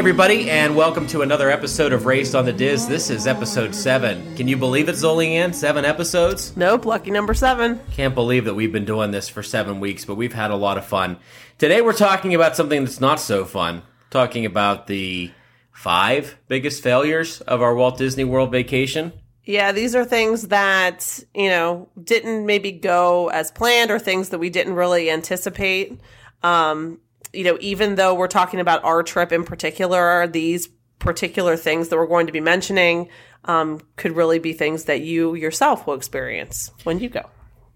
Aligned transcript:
everybody, 0.00 0.48
and 0.48 0.74
welcome 0.74 1.06
to 1.06 1.20
another 1.20 1.50
episode 1.50 1.92
of 1.92 2.06
Raised 2.06 2.34
on 2.34 2.46
the 2.46 2.54
Diz. 2.54 2.88
This 2.88 3.10
is 3.10 3.26
episode 3.26 3.74
seven. 3.74 4.34
Can 4.34 4.48
you 4.48 4.56
believe 4.56 4.88
it, 4.88 4.94
Zolian? 4.94 5.54
Seven 5.54 5.84
episodes? 5.84 6.56
Nope, 6.56 6.86
lucky 6.86 7.10
number 7.10 7.34
seven. 7.34 7.78
Can't 7.90 8.14
believe 8.14 8.46
that 8.46 8.54
we've 8.54 8.72
been 8.72 8.86
doing 8.86 9.10
this 9.10 9.28
for 9.28 9.42
seven 9.42 9.78
weeks, 9.78 10.06
but 10.06 10.14
we've 10.14 10.32
had 10.32 10.50
a 10.50 10.56
lot 10.56 10.78
of 10.78 10.86
fun. 10.86 11.18
Today, 11.58 11.82
we're 11.82 11.92
talking 11.92 12.34
about 12.34 12.56
something 12.56 12.82
that's 12.82 12.98
not 12.98 13.20
so 13.20 13.44
fun. 13.44 13.82
Talking 14.08 14.46
about 14.46 14.86
the 14.86 15.32
five 15.70 16.38
biggest 16.48 16.82
failures 16.82 17.42
of 17.42 17.60
our 17.60 17.74
Walt 17.74 17.98
Disney 17.98 18.24
World 18.24 18.50
vacation. 18.50 19.12
Yeah, 19.44 19.70
these 19.72 19.94
are 19.94 20.06
things 20.06 20.48
that, 20.48 21.22
you 21.34 21.50
know, 21.50 21.90
didn't 22.02 22.46
maybe 22.46 22.72
go 22.72 23.28
as 23.28 23.52
planned 23.52 23.90
or 23.90 23.98
things 23.98 24.30
that 24.30 24.38
we 24.38 24.48
didn't 24.48 24.76
really 24.76 25.10
anticipate. 25.10 26.00
Um, 26.42 27.00
you 27.32 27.44
know, 27.44 27.58
even 27.60 27.94
though 27.94 28.14
we're 28.14 28.28
talking 28.28 28.60
about 28.60 28.84
our 28.84 29.02
trip 29.02 29.32
in 29.32 29.44
particular, 29.44 30.26
these 30.26 30.68
particular 30.98 31.56
things 31.56 31.88
that 31.88 31.96
we're 31.96 32.06
going 32.06 32.26
to 32.26 32.32
be 32.32 32.40
mentioning 32.40 33.08
um, 33.44 33.80
could 33.96 34.12
really 34.12 34.38
be 34.38 34.52
things 34.52 34.84
that 34.84 35.00
you 35.00 35.34
yourself 35.34 35.86
will 35.86 35.94
experience 35.94 36.70
when 36.84 36.98
you 36.98 37.08
go. 37.08 37.28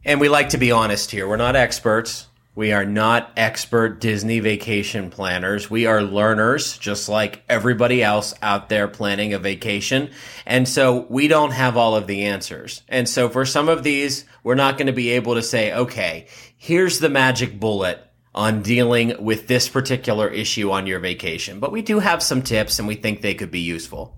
And 0.05 0.21
we 0.21 0.29
like 0.29 0.51
to 0.51 0.59
be 0.59 0.71
honest 0.71 1.11
here. 1.11 1.27
We're 1.27 1.37
not 1.37 1.57
experts. 1.57 2.27
We 2.57 2.73
are 2.73 2.85
not 2.85 3.33
expert 3.37 4.01
Disney 4.01 4.39
vacation 4.39 5.11
planners. 5.11 5.69
We 5.69 5.87
are 5.87 6.03
learners, 6.03 6.79
just 6.79 7.09
like 7.09 7.43
everybody 7.49 8.01
else 8.01 8.33
out 8.43 8.69
there 8.69 8.87
planning 8.87 9.35
a 9.35 9.41
vacation. 9.41 10.11
And 10.47 10.69
so 10.69 11.07
we 11.09 11.27
don't 11.27 11.51
have 11.51 11.77
all 11.77 11.97
of 11.97 12.07
the 12.07 12.27
answers. 12.27 12.83
And 12.89 13.09
so 13.09 13.29
for 13.29 13.45
some 13.45 13.69
of 13.69 13.83
these, 13.83 14.25
we're 14.45 14.55
not 14.55 14.79
going 14.79 14.87
to 14.87 14.93
be 14.93 15.11
able 15.11 15.35
to 15.35 15.43
say, 15.43 15.75
okay, 15.75 16.29
here's 16.57 17.01
the 17.01 17.09
magic 17.09 17.59
bullet 17.59 18.01
on 18.35 18.63
dealing 18.63 19.23
with 19.23 19.47
this 19.47 19.69
particular 19.69 20.29
issue 20.29 20.71
on 20.71 20.87
your 20.87 20.99
vacation. 20.99 21.61
But 21.61 21.73
we 21.73 21.83
do 21.83 22.01
have 22.01 22.23
some 22.23 22.43
tips 22.43 22.79
and 22.79 22.89
we 22.89 22.97
think 22.97 23.21
they 23.21 23.35
could 23.35 23.51
be 23.51 23.61
useful. 23.61 24.17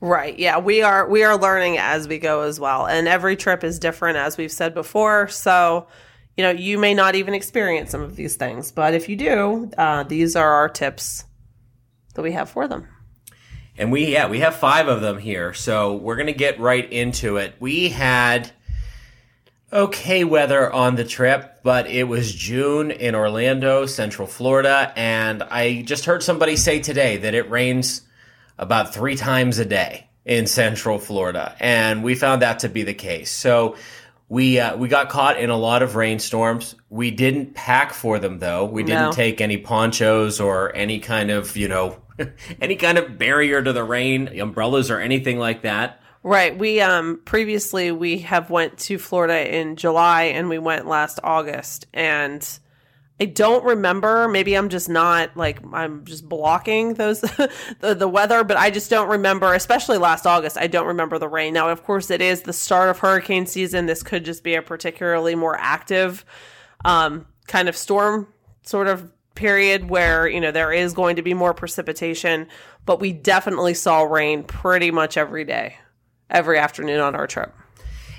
Right. 0.00 0.38
Yeah, 0.38 0.58
we 0.58 0.82
are 0.82 1.08
we 1.08 1.24
are 1.24 1.38
learning 1.38 1.78
as 1.78 2.06
we 2.06 2.18
go 2.18 2.42
as 2.42 2.60
well. 2.60 2.86
And 2.86 3.08
every 3.08 3.36
trip 3.36 3.64
is 3.64 3.78
different 3.78 4.18
as 4.18 4.36
we've 4.36 4.52
said 4.52 4.74
before. 4.74 5.28
So, 5.28 5.86
you 6.36 6.44
know, 6.44 6.50
you 6.50 6.78
may 6.78 6.94
not 6.94 7.14
even 7.14 7.34
experience 7.34 7.90
some 7.90 8.02
of 8.02 8.14
these 8.14 8.36
things, 8.36 8.70
but 8.70 8.94
if 8.94 9.08
you 9.08 9.16
do, 9.16 9.70
uh, 9.78 10.02
these 10.02 10.36
are 10.36 10.52
our 10.52 10.68
tips 10.68 11.24
that 12.14 12.22
we 12.22 12.32
have 12.32 12.50
for 12.50 12.68
them. 12.68 12.86
And 13.76 13.90
we, 13.90 14.12
yeah, 14.12 14.28
we 14.28 14.40
have 14.40 14.54
five 14.54 14.88
of 14.88 15.00
them 15.00 15.18
here. 15.18 15.52
So 15.52 15.94
we're 15.96 16.16
going 16.16 16.26
to 16.26 16.32
get 16.32 16.60
right 16.60 16.90
into 16.92 17.38
it. 17.38 17.54
We 17.58 17.88
had 17.88 18.52
okay 19.74 20.22
weather 20.24 20.72
on 20.72 20.94
the 20.94 21.04
trip, 21.04 21.58
but 21.64 21.88
it 21.88 22.04
was 22.04 22.32
June 22.32 22.90
in 22.92 23.14
Orlando, 23.14 23.86
Central 23.86 24.28
Florida. 24.28 24.92
And 24.94 25.42
I 25.42 25.82
just 25.82 26.04
heard 26.04 26.22
somebody 26.22 26.56
say 26.56 26.78
today 26.80 27.16
that 27.18 27.34
it 27.34 27.50
rains 27.50 28.02
about 28.56 28.94
three 28.94 29.16
times 29.16 29.58
a 29.58 29.64
day 29.64 30.08
in 30.24 30.46
Central 30.46 30.98
Florida. 30.98 31.56
And 31.58 32.04
we 32.04 32.14
found 32.14 32.42
that 32.42 32.60
to 32.60 32.68
be 32.68 32.84
the 32.84 32.94
case. 32.94 33.30
So 33.32 33.76
we 34.28 34.58
uh, 34.60 34.76
we 34.76 34.88
got 34.88 35.08
caught 35.10 35.38
in 35.38 35.50
a 35.50 35.56
lot 35.56 35.82
of 35.82 35.96
rainstorms. 35.96 36.76
We 36.88 37.10
didn't 37.10 37.54
pack 37.54 37.92
for 37.92 38.18
them 38.18 38.38
though. 38.38 38.64
We 38.64 38.84
didn't 38.84 39.02
No. 39.06 39.12
take 39.12 39.40
any 39.40 39.58
ponchos 39.58 40.40
or 40.40 40.74
any 40.74 41.00
kind 41.00 41.30
of 41.30 41.56
you 41.56 41.68
know 41.68 42.00
any 42.60 42.76
kind 42.76 42.96
of 42.96 43.18
barrier 43.18 43.60
to 43.60 43.72
the 43.72 43.84
rain, 43.84 44.28
umbrellas 44.40 44.90
or 44.90 45.00
anything 45.00 45.38
like 45.38 45.62
that. 45.62 46.00
Right. 46.24 46.56
We 46.58 46.80
um 46.80 47.20
previously 47.26 47.92
we 47.92 48.20
have 48.20 48.48
went 48.48 48.78
to 48.78 48.98
Florida 48.98 49.54
in 49.56 49.76
July 49.76 50.24
and 50.24 50.48
we 50.48 50.58
went 50.58 50.86
last 50.86 51.20
August 51.22 51.86
and 51.92 52.58
I 53.20 53.26
don't 53.26 53.62
remember. 53.62 54.26
Maybe 54.26 54.56
I'm 54.56 54.70
just 54.70 54.88
not 54.88 55.36
like 55.36 55.60
I'm 55.72 56.06
just 56.06 56.26
blocking 56.26 56.94
those 56.94 57.20
the, 57.80 57.94
the 57.94 58.08
weather, 58.08 58.42
but 58.42 58.56
I 58.56 58.70
just 58.70 58.88
don't 58.88 59.08
remember, 59.08 59.52
especially 59.52 59.98
last 59.98 60.26
August. 60.26 60.56
I 60.56 60.66
don't 60.66 60.86
remember 60.86 61.18
the 61.18 61.28
rain. 61.28 61.54
Now, 61.54 61.68
of 61.68 61.84
course, 61.84 62.10
it 62.10 62.22
is 62.22 62.42
the 62.42 62.52
start 62.54 62.88
of 62.88 62.98
hurricane 62.98 63.46
season. 63.46 63.84
This 63.86 64.02
could 64.02 64.24
just 64.24 64.42
be 64.42 64.54
a 64.54 64.62
particularly 64.62 65.34
more 65.34 65.56
active 65.60 66.24
um, 66.86 67.26
kind 67.46 67.68
of 67.68 67.76
storm 67.76 68.26
sort 68.62 68.88
of 68.88 69.10
period 69.34 69.90
where 69.90 70.26
you 70.26 70.40
know 70.40 70.50
there 70.50 70.72
is 70.72 70.94
going 70.94 71.16
to 71.16 71.22
be 71.22 71.34
more 71.34 71.54
precipitation, 71.54 72.48
but 72.86 72.98
we 72.98 73.12
definitely 73.12 73.74
saw 73.74 74.02
rain 74.02 74.42
pretty 74.42 74.90
much 74.90 75.16
every 75.16 75.44
day, 75.44 75.76
every 76.30 76.58
afternoon 76.58 77.00
on 77.00 77.14
our 77.14 77.26
trip. 77.26 77.52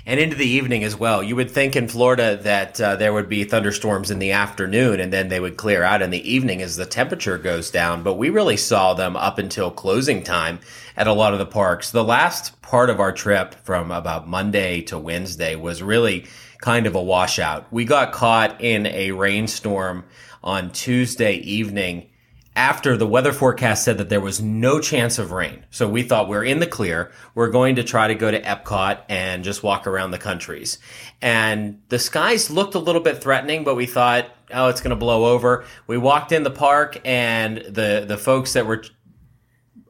and 0.08 0.20
into 0.20 0.36
the 0.36 0.46
evening 0.46 0.84
as 0.84 0.96
well. 0.96 1.20
You 1.20 1.34
would 1.34 1.50
think 1.50 1.74
in 1.74 1.88
Florida 1.88 2.36
that 2.42 2.80
uh, 2.80 2.94
there 2.94 3.12
would 3.12 3.28
be 3.28 3.42
thunderstorms 3.42 4.12
in 4.12 4.20
the 4.20 4.30
afternoon 4.30 5.00
and 5.00 5.12
then 5.12 5.28
they 5.28 5.40
would 5.40 5.56
clear 5.56 5.82
out 5.82 6.00
in 6.00 6.10
the 6.10 6.32
evening 6.32 6.62
as 6.62 6.76
the 6.76 6.86
temperature 6.86 7.38
goes 7.38 7.72
down, 7.72 8.04
but 8.04 8.14
we 8.14 8.30
really 8.30 8.56
saw 8.56 8.94
them 8.94 9.16
up 9.16 9.38
until 9.38 9.68
closing 9.68 10.22
time 10.22 10.60
at 10.96 11.08
a 11.08 11.12
lot 11.12 11.32
of 11.32 11.40
the 11.40 11.46
parks. 11.46 11.90
The 11.90 12.04
last 12.04 12.62
part 12.62 12.88
of 12.88 13.00
our 13.00 13.10
trip 13.10 13.56
from 13.64 13.90
about 13.90 14.28
Monday 14.28 14.80
to 14.82 14.96
Wednesday 14.96 15.56
was 15.56 15.82
really 15.82 16.26
kind 16.60 16.86
of 16.86 16.94
a 16.94 17.02
washout. 17.02 17.66
We 17.72 17.84
got 17.84 18.12
caught 18.12 18.60
in 18.60 18.86
a 18.86 19.10
rainstorm 19.10 20.04
on 20.42 20.70
Tuesday 20.70 21.34
evening 21.38 22.10
after 22.56 22.96
the 22.96 23.06
weather 23.06 23.34
forecast 23.34 23.84
said 23.84 23.98
that 23.98 24.08
there 24.08 24.20
was 24.20 24.40
no 24.40 24.80
chance 24.80 25.18
of 25.18 25.30
rain. 25.30 25.64
So 25.70 25.86
we 25.86 26.02
thought 26.02 26.28
we're 26.28 26.42
in 26.42 26.58
the 26.58 26.66
clear. 26.66 27.12
We're 27.34 27.50
going 27.50 27.76
to 27.76 27.84
try 27.84 28.08
to 28.08 28.14
go 28.14 28.30
to 28.30 28.40
Epcot 28.40 29.02
and 29.10 29.44
just 29.44 29.62
walk 29.62 29.86
around 29.86 30.10
the 30.10 30.18
countries. 30.18 30.78
And 31.20 31.82
the 31.90 31.98
skies 31.98 32.50
looked 32.50 32.74
a 32.74 32.78
little 32.78 33.02
bit 33.02 33.22
threatening, 33.22 33.62
but 33.62 33.76
we 33.76 33.84
thought, 33.84 34.30
oh, 34.52 34.68
it's 34.68 34.80
going 34.80 34.90
to 34.90 34.96
blow 34.96 35.26
over. 35.26 35.66
We 35.86 35.98
walked 35.98 36.32
in 36.32 36.44
the 36.44 36.50
park 36.50 36.98
and 37.04 37.58
the, 37.58 38.06
the 38.08 38.16
folks 38.16 38.54
that 38.54 38.66
were 38.66 38.82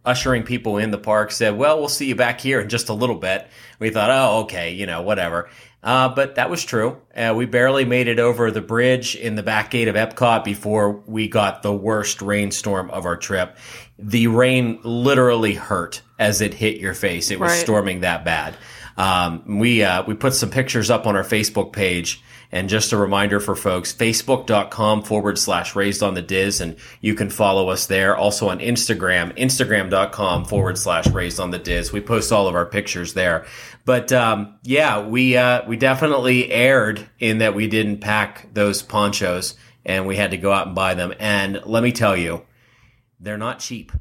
ushering 0.04 0.42
people 0.42 0.78
in 0.78 0.90
the 0.90 0.98
park 0.98 1.30
said, 1.30 1.56
well, 1.56 1.78
we'll 1.78 1.88
see 1.88 2.06
you 2.06 2.14
back 2.14 2.40
here 2.40 2.60
in 2.60 2.68
just 2.68 2.88
a 2.88 2.94
little 2.94 3.16
bit. 3.16 3.46
We 3.78 3.90
thought, 3.90 4.10
oh, 4.10 4.42
okay, 4.42 4.72
you 4.72 4.86
know, 4.86 5.02
whatever. 5.02 5.50
Uh, 5.82 6.08
but 6.08 6.34
that 6.34 6.50
was 6.50 6.64
true. 6.64 7.00
Uh, 7.16 7.32
we 7.36 7.46
barely 7.46 7.84
made 7.84 8.08
it 8.08 8.18
over 8.18 8.50
the 8.50 8.60
bridge 8.60 9.14
in 9.14 9.36
the 9.36 9.42
back 9.42 9.70
gate 9.70 9.86
of 9.86 9.94
Epcot 9.94 10.42
before 10.42 10.90
we 11.06 11.28
got 11.28 11.62
the 11.62 11.72
worst 11.72 12.20
rainstorm 12.22 12.90
of 12.90 13.04
our 13.06 13.16
trip. 13.16 13.56
The 13.98 14.26
rain 14.26 14.80
literally 14.82 15.54
hurt 15.54 16.02
as 16.18 16.40
it 16.40 16.54
hit 16.54 16.80
your 16.80 16.94
face. 16.94 17.30
It 17.30 17.38
was 17.38 17.50
Right. 17.52 17.60
storming 17.60 18.00
that 18.00 18.24
bad. 18.24 18.56
Um, 18.96 19.58
we 19.58 19.82
uh, 19.84 20.02
we 20.06 20.14
put 20.14 20.34
some 20.34 20.50
pictures 20.50 20.90
up 20.90 21.06
on 21.06 21.14
our 21.16 21.22
Facebook 21.24 21.72
page. 21.72 22.20
And 22.56 22.70
just 22.70 22.92
a 22.92 22.96
reminder 22.96 23.38
for 23.38 23.54
folks, 23.54 23.92
facebook.com 23.92 25.02
forward 25.02 25.38
slash 25.38 25.76
raised 25.76 26.02
on 26.02 26.14
the 26.14 26.22
Diz, 26.22 26.62
and 26.62 26.76
you 27.02 27.14
can 27.14 27.28
follow 27.28 27.68
us 27.68 27.84
there. 27.84 28.16
Also 28.16 28.48
on 28.48 28.60
Instagram, 28.60 29.36
instagram.com 29.36 30.46
forward 30.46 30.78
slash 30.78 31.06
raised 31.08 31.38
on 31.38 31.50
the 31.50 31.58
Diz. 31.58 31.92
We 31.92 32.00
post 32.00 32.32
all 32.32 32.48
of 32.48 32.54
our 32.54 32.64
pictures 32.64 33.12
there. 33.12 33.44
But, 33.84 34.10
um, 34.10 34.54
yeah, 34.62 35.06
we, 35.06 35.36
uh, 35.36 35.68
we 35.68 35.76
definitely 35.76 36.50
erred 36.50 37.06
in 37.18 37.38
that 37.38 37.54
we 37.54 37.68
didn't 37.68 37.98
pack 37.98 38.48
those 38.54 38.80
ponchos 38.80 39.54
and 39.84 40.06
we 40.06 40.16
had 40.16 40.30
to 40.30 40.38
go 40.38 40.50
out 40.50 40.68
and 40.68 40.74
buy 40.74 40.94
them. 40.94 41.12
And 41.18 41.60
let 41.66 41.82
me 41.82 41.92
tell 41.92 42.16
you, 42.16 42.46
they're 43.20 43.36
not 43.36 43.58
cheap. 43.58 43.92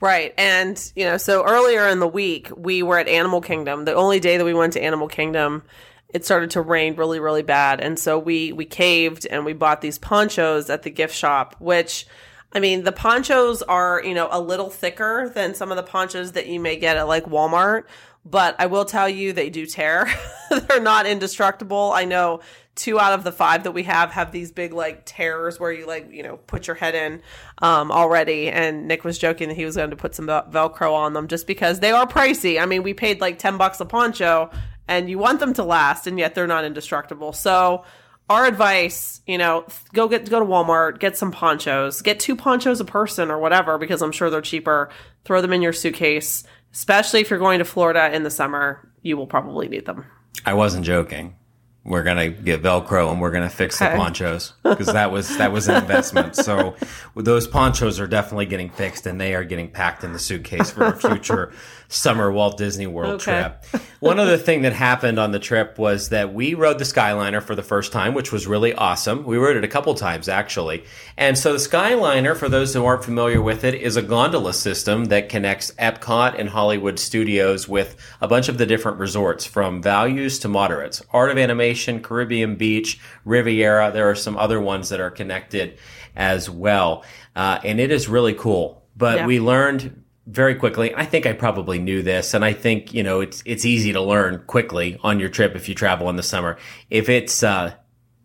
Right. 0.00 0.32
And, 0.38 0.92
you 0.94 1.04
know, 1.04 1.16
so 1.16 1.44
earlier 1.44 1.88
in 1.88 1.98
the 1.98 2.06
week, 2.06 2.48
we 2.56 2.84
were 2.84 3.00
at 3.00 3.08
Animal 3.08 3.40
Kingdom. 3.40 3.86
The 3.86 3.94
only 3.94 4.20
day 4.20 4.36
that 4.36 4.44
we 4.44 4.54
went 4.54 4.74
to 4.74 4.82
Animal 4.82 5.08
Kingdom, 5.08 5.64
it 6.12 6.24
started 6.24 6.50
to 6.52 6.60
rain 6.60 6.96
really, 6.96 7.20
really 7.20 7.42
bad. 7.42 7.80
And 7.80 7.98
so 7.98 8.18
we, 8.18 8.52
we 8.52 8.64
caved 8.64 9.26
and 9.26 9.44
we 9.44 9.52
bought 9.52 9.80
these 9.80 9.98
ponchos 9.98 10.68
at 10.70 10.82
the 10.82 10.90
gift 10.90 11.14
shop, 11.14 11.56
which, 11.58 12.06
I 12.52 12.60
mean, 12.60 12.84
the 12.84 12.92
ponchos 12.92 13.62
are, 13.62 14.02
you 14.04 14.14
know, 14.14 14.28
a 14.30 14.40
little 14.40 14.70
thicker 14.70 15.30
than 15.34 15.54
some 15.54 15.70
of 15.70 15.76
the 15.76 15.82
ponchos 15.82 16.32
that 16.32 16.46
you 16.46 16.60
may 16.60 16.76
get 16.76 16.96
at 16.96 17.08
like 17.08 17.24
Walmart. 17.24 17.84
But 18.24 18.54
I 18.58 18.66
will 18.66 18.84
tell 18.84 19.08
you, 19.08 19.32
they 19.32 19.50
do 19.50 19.66
tear. 19.66 20.06
They're 20.50 20.80
not 20.80 21.06
indestructible. 21.06 21.92
I 21.92 22.04
know 22.04 22.40
two 22.74 22.98
out 22.98 23.12
of 23.12 23.22
the 23.22 23.32
five 23.32 23.64
that 23.64 23.72
we 23.72 23.82
have 23.82 24.10
have 24.12 24.32
these 24.32 24.50
big 24.50 24.72
like 24.72 25.04
tears 25.04 25.60
where 25.60 25.70
you 25.70 25.86
like 25.86 26.10
you 26.10 26.22
know 26.22 26.38
put 26.38 26.66
your 26.66 26.76
head 26.76 26.94
in 26.94 27.20
um, 27.58 27.92
already 27.92 28.48
and 28.48 28.88
nick 28.88 29.04
was 29.04 29.18
joking 29.18 29.48
that 29.48 29.54
he 29.54 29.66
was 29.66 29.76
going 29.76 29.90
to 29.90 29.96
put 29.96 30.14
some 30.14 30.24
vel- 30.24 30.46
velcro 30.50 30.94
on 30.94 31.12
them 31.12 31.28
just 31.28 31.46
because 31.46 31.80
they 31.80 31.90
are 31.90 32.06
pricey 32.06 32.60
i 32.60 32.64
mean 32.64 32.82
we 32.82 32.94
paid 32.94 33.20
like 33.20 33.38
10 33.38 33.58
bucks 33.58 33.78
a 33.80 33.84
poncho 33.84 34.50
and 34.88 35.08
you 35.08 35.18
want 35.18 35.40
them 35.40 35.54
to 35.54 35.64
last 35.64 36.06
and 36.06 36.18
yet 36.18 36.34
they're 36.34 36.46
not 36.46 36.64
indestructible. 36.64 37.32
So 37.32 37.84
our 38.30 38.46
advice 38.46 39.20
you 39.26 39.36
know 39.36 39.66
go 39.92 40.08
get 40.08 40.30
go 40.30 40.38
to 40.38 40.46
walmart 40.46 41.00
get 41.00 41.16
some 41.18 41.32
ponchos 41.32 42.00
get 42.00 42.20
two 42.20 42.36
ponchos 42.36 42.80
a 42.80 42.84
person 42.84 43.30
or 43.30 43.38
whatever 43.38 43.76
because 43.78 44.00
i'm 44.00 44.12
sure 44.12 44.30
they're 44.30 44.40
cheaper. 44.40 44.88
Throw 45.24 45.42
them 45.42 45.52
in 45.52 45.60
your 45.60 45.72
suitcase 45.72 46.44
especially 46.72 47.20
if 47.20 47.28
you're 47.30 47.38
going 47.38 47.58
to 47.58 47.64
florida 47.64 48.14
in 48.14 48.22
the 48.22 48.30
summer 48.30 48.88
you 49.02 49.16
will 49.16 49.26
probably 49.26 49.68
need 49.68 49.84
them. 49.84 50.06
I 50.46 50.54
wasn't 50.54 50.84
joking. 50.84 51.36
We're 51.84 52.04
gonna 52.04 52.28
get 52.28 52.62
Velcro 52.62 53.10
and 53.10 53.20
we're 53.20 53.32
gonna 53.32 53.50
fix 53.50 53.80
the 53.80 53.86
ponchos 53.86 54.52
because 54.62 54.86
that 54.86 55.10
was 55.10 55.36
that 55.38 55.50
was 55.50 55.68
an 55.68 55.82
investment. 55.82 56.36
So 56.42 56.76
those 57.16 57.48
ponchos 57.48 57.98
are 57.98 58.06
definitely 58.06 58.46
getting 58.46 58.70
fixed 58.70 59.06
and 59.06 59.20
they 59.20 59.34
are 59.34 59.42
getting 59.42 59.68
packed 59.68 60.04
in 60.04 60.12
the 60.12 60.18
suitcase 60.18 60.70
for 60.70 60.84
a 60.84 60.96
future 60.96 61.52
summer 61.92 62.32
Walt 62.32 62.56
Disney 62.56 62.86
World 62.86 63.14
Okay. 63.20 63.42
trip. 63.70 63.82
One 64.00 64.18
other 64.18 64.36
thing 64.36 64.62
that 64.62 64.72
happened 64.72 65.18
on 65.18 65.30
the 65.32 65.38
trip 65.38 65.78
was 65.78 66.08
that 66.08 66.32
we 66.32 66.54
rode 66.54 66.78
the 66.78 66.84
Skyliner 66.84 67.42
for 67.42 67.54
the 67.54 67.62
first 67.62 67.92
time, 67.92 68.14
which 68.14 68.32
was 68.32 68.46
really 68.46 68.72
awesome. 68.74 69.24
We 69.24 69.36
rode 69.36 69.56
it 69.56 69.62
a 69.64 69.68
couple 69.68 69.94
times 69.94 70.28
actually. 70.28 70.84
And 71.16 71.36
so 71.38 71.52
the 71.52 71.58
Skyliner, 71.58 72.34
for 72.36 72.48
those 72.48 72.72
who 72.74 72.84
aren't 72.84 73.04
familiar 73.04 73.42
with 73.42 73.62
it, 73.62 73.74
is 73.74 73.96
a 73.96 74.02
gondola 74.02 74.54
system 74.54 75.04
that 75.06 75.28
connects 75.28 75.70
Epcot 75.72 76.38
and 76.38 76.48
Hollywood 76.48 76.98
Studios 76.98 77.68
with 77.68 77.94
a 78.20 78.26
bunch 78.26 78.48
of 78.48 78.58
the 78.58 78.66
different 78.66 78.98
resorts 78.98 79.44
from 79.44 79.82
values 79.82 80.38
to 80.40 80.48
moderates. 80.48 81.02
Art 81.12 81.30
of 81.30 81.38
Animation, 81.38 82.00
Caribbean 82.00 82.56
Beach, 82.56 82.98
Riviera. 83.24 83.90
There 83.92 84.08
are 84.08 84.14
some 84.14 84.36
other 84.36 84.60
ones 84.60 84.88
that 84.88 84.98
are 85.00 85.10
connected 85.10 85.78
as 86.16 86.48
well. 86.48 87.04
Uh, 87.36 87.58
and 87.64 87.78
it 87.78 87.90
is 87.90 88.08
really 88.08 88.34
cool. 88.34 88.82
But 88.96 89.18
Yeah. 89.18 89.26
we 89.26 89.40
learned 89.40 90.01
very 90.26 90.54
quickly. 90.54 90.94
I 90.94 91.04
think 91.04 91.26
I 91.26 91.32
probably 91.32 91.78
knew 91.78 92.02
this, 92.02 92.34
and 92.34 92.44
I 92.44 92.52
think 92.52 92.94
you 92.94 93.02
know 93.02 93.20
it's 93.20 93.42
it's 93.44 93.64
easy 93.64 93.92
to 93.92 94.00
learn 94.00 94.42
quickly 94.46 94.98
on 95.02 95.20
your 95.20 95.28
trip 95.28 95.54
if 95.54 95.68
you 95.68 95.74
travel 95.74 96.08
in 96.10 96.16
the 96.16 96.22
summer. 96.22 96.58
If 96.90 97.08
it's 97.08 97.42
uh, 97.42 97.74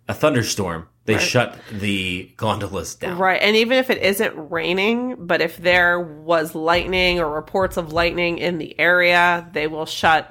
a 0.08 0.14
thunderstorm, 0.14 0.88
they 1.08 1.18
shut 1.18 1.58
the 1.72 2.30
gondolas 2.36 2.96
down. 2.96 3.18
Right. 3.18 3.42
And 3.42 3.56
even 3.56 3.78
if 3.78 3.90
it 3.90 4.02
isn't 4.02 4.34
raining, 4.52 5.16
but 5.26 5.40
if 5.40 5.56
there 5.56 6.00
was 6.02 6.54
lightning 6.54 7.20
or 7.20 7.34
reports 7.34 7.78
of 7.78 7.94
lightning 7.94 8.40
in 8.40 8.58
the 8.58 8.78
area, 8.78 9.50
they 9.54 9.68
will 9.68 9.86
shut 9.86 10.30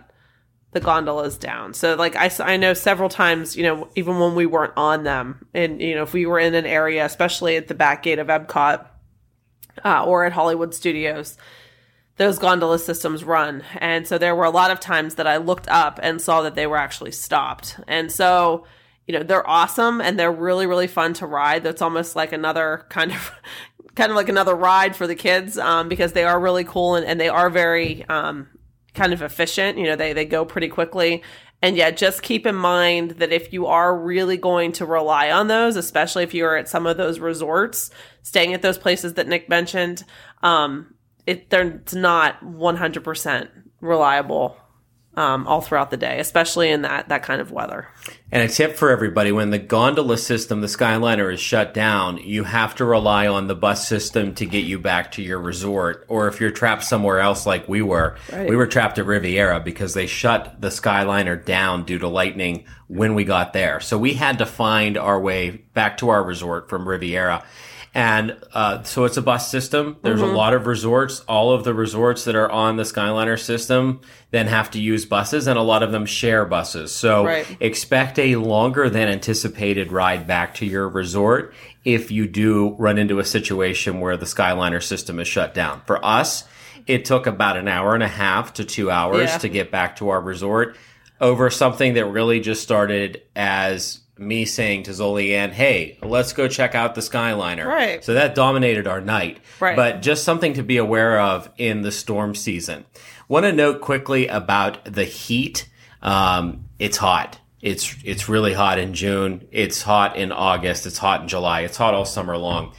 the 0.72 0.80
gondolas 0.80 1.38
down. 1.38 1.72
So 1.72 1.94
like 1.94 2.14
I, 2.14 2.30
I 2.40 2.58
know 2.58 2.74
several 2.74 3.08
times, 3.08 3.56
you 3.56 3.62
know, 3.62 3.88
even 3.96 4.18
when 4.18 4.34
we 4.34 4.44
weren't 4.44 4.74
on 4.76 5.04
them 5.04 5.46
and, 5.54 5.80
you 5.80 5.94
know, 5.94 6.02
if 6.02 6.12
we 6.12 6.26
were 6.26 6.38
in 6.38 6.54
an 6.54 6.66
area, 6.66 7.06
especially 7.06 7.56
at 7.56 7.68
the 7.68 7.74
back 7.74 8.02
gate 8.02 8.18
of 8.18 8.26
Epcot 8.26 8.86
uh, 9.84 10.04
or 10.04 10.24
at 10.24 10.32
Hollywood 10.32 10.74
Studios, 10.74 11.36
those 12.16 12.38
gondola 12.38 12.78
systems 12.78 13.24
run. 13.24 13.62
And 13.78 14.06
so 14.06 14.18
there 14.18 14.34
were 14.34 14.44
a 14.44 14.50
lot 14.50 14.70
of 14.70 14.80
times 14.80 15.16
that 15.16 15.26
I 15.26 15.36
looked 15.36 15.68
up 15.68 16.00
and 16.02 16.20
saw 16.20 16.42
that 16.42 16.54
they 16.54 16.66
were 16.66 16.76
actually 16.76 17.12
stopped. 17.12 17.78
And 17.86 18.10
so, 18.10 18.66
you 19.06 19.12
know, 19.16 19.22
they're 19.22 19.48
awesome 19.48 20.00
and 20.00 20.18
they're 20.18 20.32
really, 20.32 20.66
really 20.66 20.86
fun 20.86 21.12
to 21.14 21.26
ride. 21.26 21.62
That's 21.62 21.82
almost 21.82 22.16
like 22.16 22.32
another 22.32 22.86
kind 22.90 23.12
of, 23.12 23.32
kind 23.94 24.10
of 24.10 24.16
like 24.16 24.28
another 24.28 24.54
ride 24.54 24.96
for 24.96 25.06
the 25.06 25.14
kids, 25.14 25.58
um, 25.58 25.88
because 25.88 26.12
they 26.12 26.24
are 26.24 26.40
really 26.40 26.64
cool 26.64 26.96
and, 26.96 27.06
and 27.06 27.20
they 27.20 27.28
are 27.28 27.50
very, 27.50 28.04
um, 28.08 28.48
kind 28.94 29.12
of 29.12 29.20
efficient. 29.20 29.76
You 29.76 29.84
know, 29.84 29.96
they, 29.96 30.14
they 30.14 30.24
go 30.24 30.44
pretty 30.44 30.68
quickly. 30.68 31.22
And 31.62 31.76
yeah, 31.76 31.90
just 31.90 32.22
keep 32.22 32.46
in 32.46 32.54
mind 32.54 33.12
that 33.12 33.32
if 33.32 33.52
you 33.52 33.66
are 33.66 33.96
really 33.96 34.36
going 34.36 34.72
to 34.72 34.86
rely 34.86 35.30
on 35.30 35.48
those, 35.48 35.76
especially 35.76 36.22
if 36.22 36.34
you're 36.34 36.56
at 36.56 36.68
some 36.68 36.86
of 36.86 36.96
those 36.96 37.18
resorts, 37.18 37.90
staying 38.26 38.52
at 38.54 38.60
those 38.60 38.76
places 38.76 39.14
that 39.14 39.28
Nick 39.28 39.48
mentioned, 39.48 40.02
um, 40.42 40.92
it 41.26 41.46
it's 41.52 41.94
not 41.94 42.40
100% 42.44 43.48
reliable 43.80 44.56
um, 45.14 45.46
all 45.46 45.60
throughout 45.62 45.90
the 45.90 45.96
day, 45.96 46.18
especially 46.18 46.68
in 46.70 46.82
that 46.82 47.08
that 47.08 47.22
kind 47.22 47.40
of 47.40 47.50
weather. 47.50 47.88
And 48.30 48.42
a 48.42 48.48
tip 48.52 48.76
for 48.76 48.90
everybody: 48.90 49.32
when 49.32 49.50
the 49.50 49.58
gondola 49.58 50.18
system, 50.18 50.60
the 50.60 50.66
Skyliner, 50.66 51.32
is 51.32 51.40
shut 51.40 51.72
down, 51.72 52.18
you 52.18 52.44
have 52.44 52.74
to 52.74 52.84
rely 52.84 53.26
on 53.28 53.46
the 53.46 53.54
bus 53.54 53.88
system 53.88 54.34
to 54.34 54.44
get 54.44 54.64
you 54.64 54.78
back 54.78 55.12
to 55.12 55.22
your 55.22 55.38
resort. 55.38 56.04
Or 56.08 56.28
if 56.28 56.38
you're 56.40 56.50
trapped 56.50 56.84
somewhere 56.84 57.20
else, 57.20 57.46
like 57.46 57.66
we 57.68 57.80
were, 57.80 58.16
Right. 58.30 58.48
we 58.48 58.56
were 58.56 58.66
trapped 58.66 58.98
at 58.98 59.06
Riviera 59.06 59.60
because 59.60 59.94
they 59.94 60.06
shut 60.06 60.60
the 60.60 60.68
Skyliner 60.68 61.42
down 61.42 61.84
due 61.84 61.98
to 62.00 62.08
lightning 62.08 62.64
when 62.88 63.14
we 63.14 63.24
got 63.24 63.52
there. 63.54 63.80
So 63.80 63.96
we 63.96 64.14
had 64.14 64.38
to 64.38 64.46
find 64.46 64.98
our 64.98 65.18
way 65.18 65.62
back 65.72 65.96
to 65.98 66.10
our 66.10 66.22
resort 66.22 66.68
from 66.68 66.86
Riviera. 66.86 67.42
And 67.96 68.36
uh, 68.52 68.82
so 68.82 69.06
it's 69.06 69.16
a 69.16 69.22
bus 69.22 69.50
system. 69.50 69.96
There's 70.02 70.20
Mm-hmm. 70.20 70.34
a 70.34 70.36
lot 70.36 70.52
of 70.52 70.66
resorts. 70.66 71.20
All 71.20 71.52
of 71.54 71.64
the 71.64 71.72
resorts 71.72 72.24
that 72.24 72.34
are 72.36 72.50
on 72.50 72.76
the 72.76 72.82
Skyliner 72.82 73.40
system 73.40 74.02
then 74.32 74.48
have 74.48 74.70
to 74.72 74.78
use 74.78 75.06
buses, 75.06 75.46
and 75.46 75.58
a 75.58 75.62
lot 75.62 75.82
of 75.82 75.92
them 75.92 76.04
share 76.04 76.44
buses. 76.44 76.92
So 76.92 77.24
Right. 77.24 77.46
expect 77.58 78.18
a 78.18 78.36
longer 78.36 78.90
than 78.90 79.08
anticipated 79.08 79.92
ride 79.92 80.26
back 80.26 80.54
to 80.56 80.66
your 80.66 80.90
resort 80.90 81.54
if 81.86 82.10
you 82.10 82.26
do 82.28 82.76
run 82.78 82.98
into 82.98 83.18
a 83.18 83.24
situation 83.24 84.00
where 84.00 84.18
the 84.18 84.26
Skyliner 84.26 84.82
system 84.82 85.18
is 85.18 85.26
shut 85.26 85.54
down. 85.54 85.80
For 85.86 86.04
us, 86.04 86.44
it 86.86 87.06
took 87.06 87.26
about 87.26 87.56
an 87.56 87.66
hour 87.66 87.94
and 87.94 88.02
a 88.02 88.08
half 88.08 88.52
to 88.54 88.64
two 88.64 88.90
hours 88.90 89.30
Yeah. 89.30 89.38
to 89.38 89.48
get 89.48 89.70
back 89.70 89.96
to 89.96 90.10
our 90.10 90.20
resort 90.20 90.76
over 91.18 91.48
something 91.48 91.94
that 91.94 92.04
really 92.04 92.40
just 92.40 92.62
started 92.62 93.22
as 93.34 94.00
me 94.18 94.44
saying 94.44 94.84
to 94.84 94.92
Zolianne, 94.92 95.52
hey, 95.52 95.98
let's 96.02 96.32
go 96.32 96.48
check 96.48 96.74
out 96.74 96.94
the 96.94 97.00
Skyliner. 97.00 97.66
Right. 97.66 98.02
So 98.02 98.14
that 98.14 98.34
dominated 98.34 98.86
our 98.86 99.00
night. 99.00 99.40
Right. 99.60 99.76
But 99.76 100.02
just 100.02 100.24
something 100.24 100.54
to 100.54 100.62
be 100.62 100.78
aware 100.78 101.20
of 101.20 101.50
in 101.58 101.82
the 101.82 101.92
storm 101.92 102.34
season. 102.34 102.84
Want 103.28 103.44
to 103.44 103.52
note 103.52 103.80
quickly 103.80 104.28
about 104.28 104.84
the 104.84 105.04
heat. 105.04 105.68
Um, 106.02 106.66
it's 106.78 106.96
hot. 106.96 107.38
It's 107.60 107.96
it's 108.04 108.28
really 108.28 108.52
hot 108.52 108.78
in 108.78 108.94
June. 108.94 109.48
It's 109.50 109.82
hot 109.82 110.16
in 110.16 110.30
August. 110.30 110.86
It's 110.86 110.98
hot 110.98 111.22
in 111.22 111.28
July. 111.28 111.62
It's 111.62 111.76
hot 111.76 111.94
all 111.94 112.04
summer 112.04 112.36
long. 112.36 112.72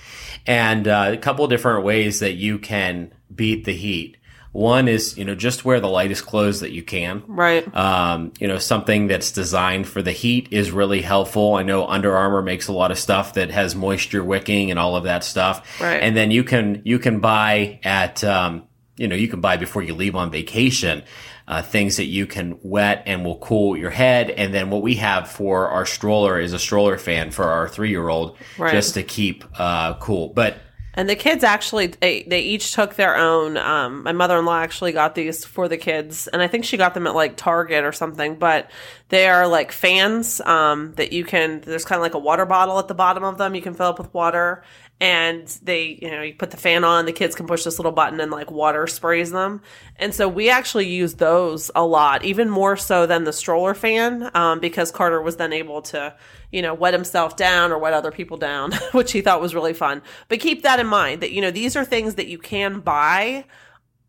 And 0.45 0.87
uh, 0.87 1.09
a 1.11 1.17
couple 1.17 1.45
different 1.47 1.83
ways 1.83 2.21
that 2.21 2.33
you 2.33 2.57
can 2.57 3.13
beat 3.33 3.65
the 3.65 3.73
heat. 3.73 4.17
One 4.51 4.87
is 4.87 5.17
you 5.17 5.25
know 5.25 5.35
just 5.35 5.65
wear 5.65 5.79
the 5.79 5.89
lightest 5.89 6.25
clothes 6.25 6.61
that 6.61 6.71
you 6.71 6.81
can. 6.83 7.23
Right. 7.27 7.63
Um, 7.75 8.31
you 8.39 8.47
know, 8.47 8.57
something 8.57 9.07
that's 9.07 9.31
designed 9.31 9.87
for 9.87 10.01
the 10.01 10.11
heat 10.11 10.47
is 10.51 10.71
really 10.71 11.01
helpful. 11.01 11.55
I 11.55 11.63
know 11.63 11.85
Under 11.85 12.15
Armour 12.15 12.41
makes 12.41 12.67
a 12.67 12.73
lot 12.73 12.89
of 12.91 12.97
stuff 12.97 13.33
that 13.33 13.51
has 13.51 13.75
moisture 13.75 14.23
wicking 14.23 14.71
and 14.71 14.79
all 14.79 14.95
of 14.95 15.03
that 15.03 15.23
stuff. 15.23 15.79
Right. 15.81 16.01
And 16.01 16.15
then 16.17 16.31
you 16.31 16.43
can 16.43 16.81
you 16.85 16.97
can 16.99 17.19
buy 17.19 17.79
at 17.83 18.23
um, 18.23 18.63
you 18.95 19.07
know 19.07 19.15
you 19.15 19.27
can 19.27 19.41
buy 19.41 19.57
before 19.57 19.83
you 19.83 19.93
leave 19.93 20.15
on 20.15 20.31
vacation. 20.31 21.03
Uh, 21.49 21.61
things 21.61 21.95
that 21.95 22.03
you 22.07 22.25
can 22.25 22.59
wet 22.61 23.03
and 23.05 23.23
will 23.23 23.37
cool 23.37 23.77
your 23.77 23.89
head. 23.89 24.29
And 24.29 24.53
then 24.53 24.69
what 24.69 24.81
we 24.81 24.95
have 24.95 25.31
for 25.31 25.69
our 25.69 25.85
stroller 25.85 26.37
is 26.41 26.51
a 26.51 26.59
stroller 26.59 26.97
fan 26.97 27.31
for 27.31 27.45
our 27.45 27.69
three 27.69 27.89
year 27.89 28.09
old 28.09 28.35
Right. 28.57 28.73
just 28.73 28.95
to 28.95 29.03
keep 29.03 29.45
uh, 29.57 29.93
cool. 29.93 30.27
But 30.27 30.57
And 30.97 31.07
the 31.07 31.15
kids 31.15 31.43
actually, 31.43 31.87
they, 31.87 32.23
they 32.23 32.41
each 32.41 32.73
took 32.73 32.95
their 32.95 33.15
own. 33.15 33.55
Um, 33.55 34.01
my 34.01 34.13
mother 34.13 34.39
in 34.39 34.45
law 34.45 34.57
actually 34.57 34.93
got 34.93 35.13
these 35.13 35.45
for 35.45 35.67
the 35.67 35.77
kids, 35.77 36.27
and 36.27 36.41
I 36.41 36.47
think 36.47 36.65
she 36.65 36.75
got 36.75 36.95
them 36.95 37.05
at 37.05 37.13
like 37.13 37.37
Target 37.37 37.83
or 37.83 37.91
something. 37.91 38.33
But 38.33 38.71
they 39.09 39.27
are 39.29 39.47
like 39.47 39.71
fans 39.71 40.41
um, 40.41 40.95
that 40.95 41.13
you 41.13 41.23
can. 41.23 41.61
There's 41.61 41.85
kind 41.85 41.99
of 41.99 42.01
like 42.01 42.15
a 42.15 42.19
water 42.19 42.47
bottle 42.47 42.79
at 42.79 42.87
the 42.87 42.95
bottom 42.95 43.23
of 43.23 43.37
them. 43.37 43.53
You 43.53 43.61
can 43.61 43.75
fill 43.75 43.85
up 43.85 43.99
with 43.99 44.11
water, 44.11 44.63
and 44.99 45.47
they, 45.61 45.99
you 46.01 46.09
know, 46.09 46.21
you 46.21 46.33
put 46.33 46.51
the 46.51 46.57
fan 46.57 46.83
on. 46.83 47.05
The 47.05 47.13
kids 47.13 47.35
can 47.35 47.45
push 47.45 47.63
this 47.63 47.77
little 47.77 47.91
button, 47.91 48.19
and 48.19 48.31
like 48.31 48.51
water 48.51 48.87
sprays 48.87 49.31
them. 49.31 49.61
And 49.97 50.13
so 50.13 50.27
we 50.27 50.49
actually 50.49 50.87
use 50.87 51.15
those 51.15 51.69
a 51.75 51.85
lot, 51.85 52.23
even 52.23 52.49
more 52.49 52.77
so 52.77 53.05
than 53.05 53.23
the 53.23 53.33
stroller 53.33 53.73
fan, 53.73 54.31
um, 54.33 54.59
because 54.59 54.91
Carter 54.91 55.21
was 55.21 55.37
then 55.37 55.53
able 55.53 55.81
to 55.83 56.15
you 56.51 56.61
know, 56.61 56.73
wet 56.73 56.93
himself 56.93 57.35
down 57.35 57.71
or 57.71 57.77
wet 57.77 57.93
other 57.93 58.11
people 58.11 58.37
down, 58.37 58.71
which 58.91 59.11
he 59.11 59.21
thought 59.21 59.41
was 59.41 59.53
really 59.53 59.73
fun. 59.73 60.01
But 60.29 60.39
keep 60.39 60.63
that 60.63 60.79
in 60.79 60.87
mind 60.87 61.21
that, 61.21 61.31
you 61.31 61.41
know, 61.41 61.51
these 61.51 61.75
are 61.75 61.85
things 61.85 62.15
that 62.15 62.27
you 62.27 62.37
can 62.37 62.79
buy 62.79 63.45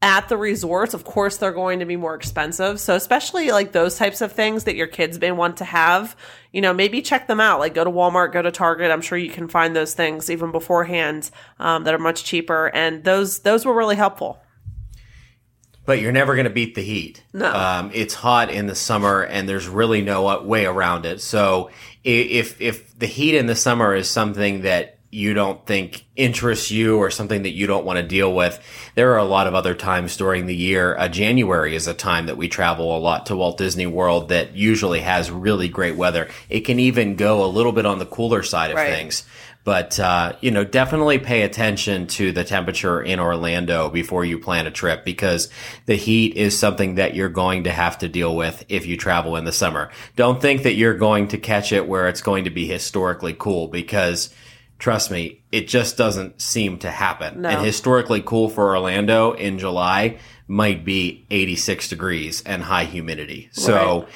at 0.00 0.28
the 0.28 0.36
resorts. 0.36 0.94
Of 0.94 1.04
course, 1.04 1.36
they're 1.36 1.52
going 1.52 1.80
to 1.80 1.84
be 1.84 1.96
more 1.96 2.14
expensive. 2.14 2.80
So, 2.80 2.94
especially 2.94 3.50
like 3.50 3.72
those 3.72 3.96
types 3.96 4.20
of 4.20 4.32
things 4.32 4.64
that 4.64 4.76
your 4.76 4.86
kids 4.86 5.18
may 5.18 5.32
want 5.32 5.56
to 5.58 5.64
have, 5.64 6.16
you 6.52 6.60
know, 6.60 6.72
maybe 6.72 7.02
check 7.02 7.26
them 7.26 7.40
out. 7.40 7.58
Like 7.58 7.74
go 7.74 7.84
to 7.84 7.90
Walmart, 7.90 8.32
go 8.32 8.42
to 8.42 8.50
Target. 8.50 8.90
I'm 8.90 9.02
sure 9.02 9.18
you 9.18 9.30
can 9.30 9.48
find 9.48 9.74
those 9.74 9.94
things 9.94 10.30
even 10.30 10.52
beforehand 10.52 11.30
um, 11.58 11.84
that 11.84 11.94
are 11.94 11.98
much 11.98 12.24
cheaper. 12.24 12.68
And 12.68 13.04
those, 13.04 13.40
those 13.40 13.64
were 13.64 13.74
really 13.74 13.96
helpful. 13.96 14.40
But 15.84 16.02
you're 16.02 16.12
never 16.12 16.34
going 16.34 16.44
to 16.44 16.50
beat 16.50 16.74
the 16.74 16.82
heat. 16.82 17.24
No. 17.32 17.50
Um, 17.50 17.90
it's 17.94 18.12
hot 18.12 18.50
in 18.50 18.66
the 18.66 18.74
summer, 18.74 19.22
and 19.22 19.48
there's 19.48 19.66
really 19.66 20.02
no 20.02 20.42
way 20.42 20.66
around 20.66 21.06
it. 21.06 21.22
So 21.22 21.70
if 22.04 22.60
if 22.60 22.98
the 22.98 23.06
heat 23.06 23.34
in 23.34 23.46
the 23.46 23.54
summer 23.54 23.94
is 23.94 24.06
something 24.06 24.62
that 24.62 24.97
you 25.10 25.32
don't 25.32 25.64
think 25.66 26.04
interests 26.16 26.70
you 26.70 26.98
or 26.98 27.10
something 27.10 27.42
that 27.42 27.52
you 27.54 27.66
don't 27.66 27.84
want 27.86 27.96
to 27.98 28.02
deal 28.02 28.34
with, 28.34 28.60
there 28.94 29.12
are 29.14 29.18
a 29.18 29.24
lot 29.24 29.46
of 29.46 29.54
other 29.54 29.74
times 29.74 30.16
during 30.16 30.46
the 30.46 30.54
year. 30.56 30.96
Uh, 30.98 31.08
January 31.08 31.74
is 31.74 31.86
a 31.86 31.94
time 31.94 32.26
that 32.26 32.36
we 32.36 32.48
travel 32.48 32.96
a 32.96 33.00
lot 33.00 33.26
to 33.26 33.36
Walt 33.36 33.56
Disney 33.56 33.86
World 33.86 34.28
that 34.28 34.54
usually 34.54 35.00
has 35.00 35.30
really 35.30 35.68
great 35.68 35.96
weather. 35.96 36.28
It 36.50 36.60
can 36.60 36.78
even 36.78 37.16
go 37.16 37.44
a 37.44 37.46
little 37.46 37.72
bit 37.72 37.86
on 37.86 37.98
the 37.98 38.06
cooler 38.06 38.42
side 38.42 38.70
of 38.70 38.76
Right. 38.76 38.90
things. 38.94 39.24
But 39.64 39.98
uh, 40.00 40.32
you 40.40 40.50
know, 40.50 40.64
definitely 40.64 41.18
pay 41.18 41.42
attention 41.42 42.06
to 42.08 42.32
the 42.32 42.42
temperature 42.44 43.02
in 43.02 43.20
Orlando 43.20 43.90
before 43.90 44.24
you 44.24 44.38
plan 44.38 44.66
a 44.66 44.70
trip 44.70 45.04
because 45.04 45.50
the 45.84 45.96
heat 45.96 46.36
is 46.36 46.58
something 46.58 46.94
that 46.94 47.14
you're 47.14 47.28
going 47.28 47.64
to 47.64 47.70
have 47.70 47.98
to 47.98 48.08
deal 48.08 48.34
with 48.34 48.64
if 48.70 48.86
you 48.86 48.96
travel 48.96 49.36
in 49.36 49.44
the 49.44 49.52
summer. 49.52 49.90
Don't 50.16 50.40
think 50.40 50.62
that 50.62 50.74
you're 50.74 50.96
going 50.96 51.28
to 51.28 51.38
catch 51.38 51.72
it 51.72 51.86
where 51.86 52.08
it's 52.08 52.22
going 52.22 52.44
to 52.44 52.50
be 52.50 52.66
historically 52.66 53.34
cool 53.38 53.68
because 53.68 54.32
trust 54.78 55.10
me, 55.10 55.42
it 55.52 55.68
just 55.68 55.96
doesn't 55.96 56.40
seem 56.40 56.78
to 56.78 56.90
happen. 56.90 57.42
No. 57.42 57.48
And 57.48 57.64
historically 57.66 58.22
cool 58.22 58.48
for 58.48 58.76
Orlando 58.76 59.32
in 59.32 59.58
July 59.58 60.18
might 60.46 60.84
be 60.84 61.26
86 61.30 61.88
degrees 61.88 62.42
and 62.44 62.62
high 62.62 62.84
humidity. 62.84 63.48
So 63.52 64.06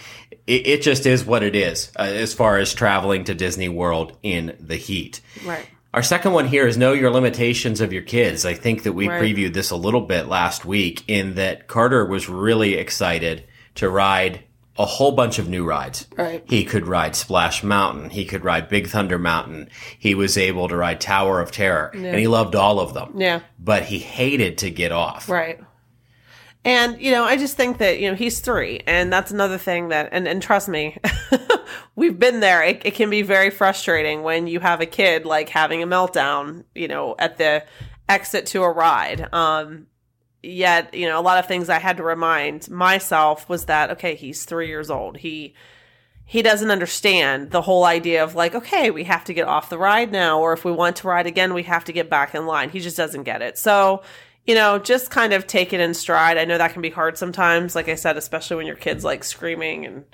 it, 0.47 0.67
it 0.67 0.83
just 0.83 1.05
is 1.07 1.25
what 1.25 1.43
it 1.43 1.55
is 1.55 1.91
uh, 1.99 2.03
as 2.03 2.33
far 2.33 2.59
as 2.59 2.73
traveling 2.75 3.25
to 3.25 3.35
Disney 3.35 3.69
World 3.69 4.17
in 4.23 4.57
the 4.61 4.77
heat. 4.77 5.21
Right. 5.45 5.67
Our 5.95 6.03
second 6.03 6.33
one 6.33 6.47
here 6.47 6.67
is 6.67 6.79
know 6.79 6.95
your 6.95 7.11
limitations 7.11 7.83
of 7.83 7.93
your 7.93 8.03
kids. 8.03 8.47
I 8.47 8.55
think 8.55 8.85
that 8.85 8.95
we 8.95 9.09
Right. 9.09 9.21
previewed 9.21 9.53
this 9.53 9.71
a 9.71 9.77
little 9.77 10.01
bit 10.01 10.27
last 10.27 10.65
week 10.65 11.03
in 11.07 11.35
that 11.35 11.69
Carter 11.69 12.07
was 12.07 12.31
really 12.31 12.75
excited 12.75 13.45
to 13.75 13.91
ride 13.91 14.43
a 14.79 14.87
whole 14.87 15.13
bunch 15.13 15.39
of 15.39 15.49
new 15.49 15.65
rides. 15.65 16.07
Right. 16.17 16.43
He 16.47 16.65
could 16.65 16.87
ride 16.87 17.15
Splash 17.15 17.63
Mountain. 17.63 18.11
He 18.11 18.25
could 18.25 18.45
ride 18.45 18.69
Big 18.69 18.89
Thunder 18.89 19.19
Mountain. 19.19 19.69
He 19.99 20.15
was 20.15 20.39
able 20.39 20.69
to 20.69 20.77
ride 20.77 21.01
Tower 21.01 21.41
of 21.41 21.53
Terror 21.53 21.91
and 21.95 22.19
he 22.19 22.27
loved 22.27 22.55
all 22.55 22.81
of 22.81 22.95
them. 22.95 23.21
Yeah. 23.21 23.41
But 23.59 23.85
he 23.85 23.99
hated 23.99 24.59
to 24.59 24.71
get 24.71 24.93
off. 24.93 25.29
Right. 25.29 25.61
And, 26.65 27.01
you 27.01 27.11
know, 27.11 27.25
I 27.25 27.37
just 27.37 27.57
think 27.57 27.79
that, 27.79 27.99
you 27.99 28.09
know, 28.09 28.15
he's 28.15 28.41
three. 28.41 28.83
And 28.87 29.13
that's 29.13 29.33
another 29.33 29.59
thing 29.59 29.89
that, 29.89 30.11
and, 30.13 30.29
and 30.29 30.41
trust 30.41 30.69
me, 30.69 30.97
we've 31.97 32.19
been 32.19 32.41
there. 32.41 32.63
It, 32.63 32.83
it 32.85 32.95
can 32.95 33.11
be 33.11 33.23
very 33.23 33.51
frustrating 33.51 34.23
when 34.23 34.47
you 34.47 34.61
have 34.61 34.81
a 34.81 34.87
kid 34.87 35.27
like 35.27 35.49
having 35.49 35.83
a 35.83 35.87
meltdown, 35.87 36.65
you 36.75 36.87
know, 36.87 37.17
at 37.19 37.37
the 37.37 37.65
exit 38.09 38.47
to 38.47 38.63
a 38.63 38.71
ride. 38.71 39.29
Um, 39.35 39.89
yet, 40.43 40.93
you 40.95 41.07
know, 41.07 41.19
a 41.19 41.23
lot 41.23 41.39
of 41.39 41.47
things 41.47 41.69
I 41.69 41.79
had 41.79 41.97
to 41.99 42.03
remind 42.03 42.69
myself 42.71 43.49
was 43.49 43.67
that, 43.67 43.91
okay, 43.91 44.15
he's 44.15 44.45
three 44.45 44.69
years 44.69 44.91
old. 44.91 45.19
He, 45.19 45.55
he 46.25 46.43
doesn't 46.43 46.71
understand 46.71 47.51
the 47.51 47.63
whole 47.63 47.85
idea 47.85 48.25
of 48.25 48.35
like, 48.35 48.55
okay, 48.55 48.91
we 48.91 49.05
have 49.05 49.25
to 49.25 49.35
get 49.35 49.47
off 49.47 49.69
the 49.69 49.79
ride 49.79 50.11
now, 50.11 50.41
or 50.41 50.53
if 50.53 50.65
we 50.65 50.73
want 50.73 50.97
to 50.97 51.09
ride 51.09 51.27
again, 51.27 51.55
we 51.55 51.63
have 51.65 51.85
to 51.85 51.93
get 51.93 52.11
back 52.11 52.35
in 52.35 52.47
line. 52.47 52.71
He 52.71 52.81
just 52.81 52.97
doesn't 52.97 53.25
get 53.25 53.43
it. 53.43 53.59
So, 53.59 54.03
you 54.47 54.55
know, 54.55 54.79
just 54.79 55.11
kind 55.11 55.33
of 55.33 55.47
take 55.47 55.73
it 55.73 55.81
in 55.81 55.95
stride. 55.95 56.39
I 56.39 56.45
know 56.45 56.59
that 56.59 56.73
can 56.73 56.83
be 56.83 56.91
hard 56.91 57.17
sometimes, 57.17 57.75
like 57.75 57.89
I 57.89 57.95
said, 57.95 58.17
especially 58.17 58.57
when 58.57 58.67
your 58.67 58.77
kid's 58.77 59.05
like 59.05 59.23
screaming 59.25 59.87
and 59.87 60.05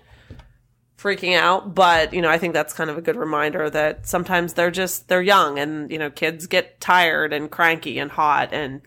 freaking 0.99 1.37
out. 1.37 1.75
But, 1.75 2.13
you 2.13 2.21
know, 2.21 2.29
I 2.29 2.37
think 2.37 2.53
that's 2.53 2.75
kind 2.75 2.91
of 2.91 2.99
a 2.99 3.03
good 3.03 3.17
reminder 3.17 3.71
that 3.71 4.07
sometimes 4.07 4.53
they're 4.53 4.71
just, 4.71 5.09
they're 5.09 5.23
young 5.23 5.59
and, 5.59 5.91
you 5.91 5.99
know, 5.99 6.11
kids 6.11 6.47
get 6.47 6.81
tired 6.81 7.33
and 7.33 7.51
cranky 7.51 7.99
and 7.99 8.11
hot. 8.11 8.53
And 8.53 8.83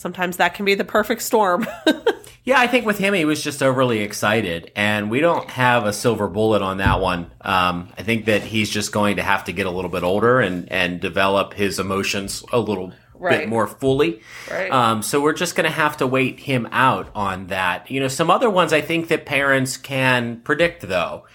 sometimes 0.00 0.38
that 0.38 0.54
can 0.54 0.64
be 0.64 0.74
the 0.74 0.84
perfect 0.84 1.22
storm. 1.22 1.66
Yeah, 2.42 2.58
I 2.58 2.68
think 2.68 2.86
with 2.86 2.96
him, 2.96 3.12
he 3.12 3.26
was 3.26 3.44
just 3.44 3.62
overly 3.62 3.98
excited, 4.00 4.72
and 4.74 5.10
we 5.10 5.20
don't 5.20 5.48
have 5.50 5.84
a 5.84 5.92
silver 5.92 6.26
bullet 6.26 6.62
on 6.62 6.78
that 6.78 6.98
one. 6.98 7.30
Um, 7.42 7.90
I 7.98 8.02
think 8.02 8.24
that 8.24 8.42
he's 8.42 8.70
just 8.70 8.92
going 8.92 9.16
to 9.16 9.22
have 9.22 9.44
to 9.44 9.52
get 9.52 9.66
a 9.66 9.70
little 9.70 9.90
bit 9.90 10.02
older 10.02 10.40
and 10.40 10.66
and 10.72 11.00
develop 11.00 11.52
his 11.52 11.78
emotions 11.78 12.42
a 12.50 12.58
little 12.58 12.94
Right. 13.14 13.40
bit 13.40 13.48
more 13.50 13.66
fully. 13.66 14.22
Right. 14.50 14.72
Um, 14.72 15.02
so 15.02 15.20
we're 15.20 15.34
just 15.34 15.54
going 15.54 15.66
to 15.66 15.70
have 15.70 15.98
to 15.98 16.06
wait 16.06 16.40
him 16.40 16.66
out 16.72 17.10
on 17.14 17.48
that. 17.48 17.90
You 17.90 18.00
know, 18.00 18.08
some 18.08 18.30
other 18.30 18.48
ones 18.48 18.72
I 18.72 18.80
think 18.80 19.08
that 19.08 19.26
parents 19.26 19.76
can 19.76 20.40
predict 20.40 20.80
though. 20.88 21.26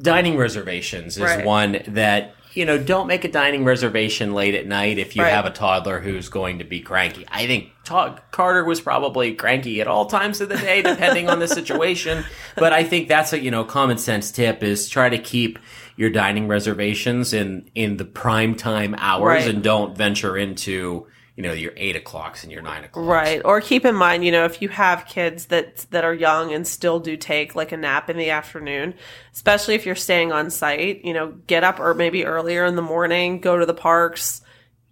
Dining 0.00 0.36
reservations 0.36 1.16
is 1.16 1.24
Right. 1.24 1.44
one 1.44 1.80
that 1.88 2.35
you 2.56 2.64
know 2.64 2.78
don't 2.78 3.06
make 3.06 3.24
a 3.24 3.30
dining 3.30 3.64
reservation 3.64 4.32
late 4.34 4.54
at 4.54 4.66
night 4.66 4.98
if 4.98 5.14
you 5.14 5.22
Right. 5.22 5.32
have 5.32 5.44
a 5.46 5.50
toddler 5.50 6.00
who's 6.00 6.28
going 6.28 6.58
to 6.58 6.64
be 6.64 6.80
cranky. 6.80 7.24
I 7.30 7.46
think 7.46 7.68
Ta- 7.84 8.18
Carter 8.32 8.64
was 8.64 8.80
probably 8.80 9.34
cranky 9.34 9.80
at 9.80 9.86
all 9.86 10.06
times 10.06 10.40
of 10.40 10.48
the 10.48 10.56
day, 10.56 10.82
depending 10.82 11.28
on 11.30 11.38
the 11.38 11.46
situation. 11.48 12.24
But 12.56 12.72
I 12.72 12.82
think 12.84 13.08
that's 13.08 13.32
a 13.32 13.38
you 13.38 13.50
know 13.50 13.64
common 13.64 13.98
sense 13.98 14.30
tip 14.32 14.62
is 14.62 14.88
try 14.88 15.08
to 15.10 15.18
keep 15.18 15.58
your 15.96 16.10
dining 16.10 16.48
reservations 16.48 17.32
in 17.32 17.70
in 17.74 17.96
the 17.98 18.04
prime 18.04 18.54
time 18.54 18.94
hours 18.98 19.44
Right. 19.44 19.54
and 19.54 19.62
don't 19.62 19.96
venture 19.96 20.36
into 20.36 21.06
you 21.36 21.42
know 21.42 21.52
your 21.52 21.72
eight 21.76 21.96
o'clocks 21.96 22.42
and 22.42 22.50
your 22.50 22.62
nine 22.62 22.84
o'clocks. 22.84 23.06
Right. 23.06 23.42
Or 23.44 23.60
keep 23.60 23.84
in 23.84 23.94
mind, 23.94 24.24
you 24.24 24.32
know, 24.32 24.46
if 24.46 24.62
you 24.62 24.68
have 24.70 25.06
kids 25.06 25.46
that 25.46 25.86
that 25.90 26.04
are 26.04 26.14
young 26.14 26.52
and 26.52 26.66
still 26.66 26.98
do 26.98 27.16
take 27.16 27.54
like 27.54 27.72
a 27.72 27.76
nap 27.76 28.08
in 28.08 28.16
the 28.16 28.30
afternoon, 28.30 28.94
especially 29.34 29.74
if 29.74 29.84
you're 29.84 29.94
staying 29.94 30.32
on 30.32 30.50
site, 30.50 31.04
you 31.04 31.12
know, 31.12 31.32
get 31.46 31.62
up 31.62 31.78
or 31.78 31.92
maybe 31.94 32.24
earlier 32.24 32.64
in 32.64 32.74
the 32.74 32.82
morning, 32.82 33.40
go 33.40 33.58
to 33.58 33.66
the 33.66 33.74
parks, 33.74 34.40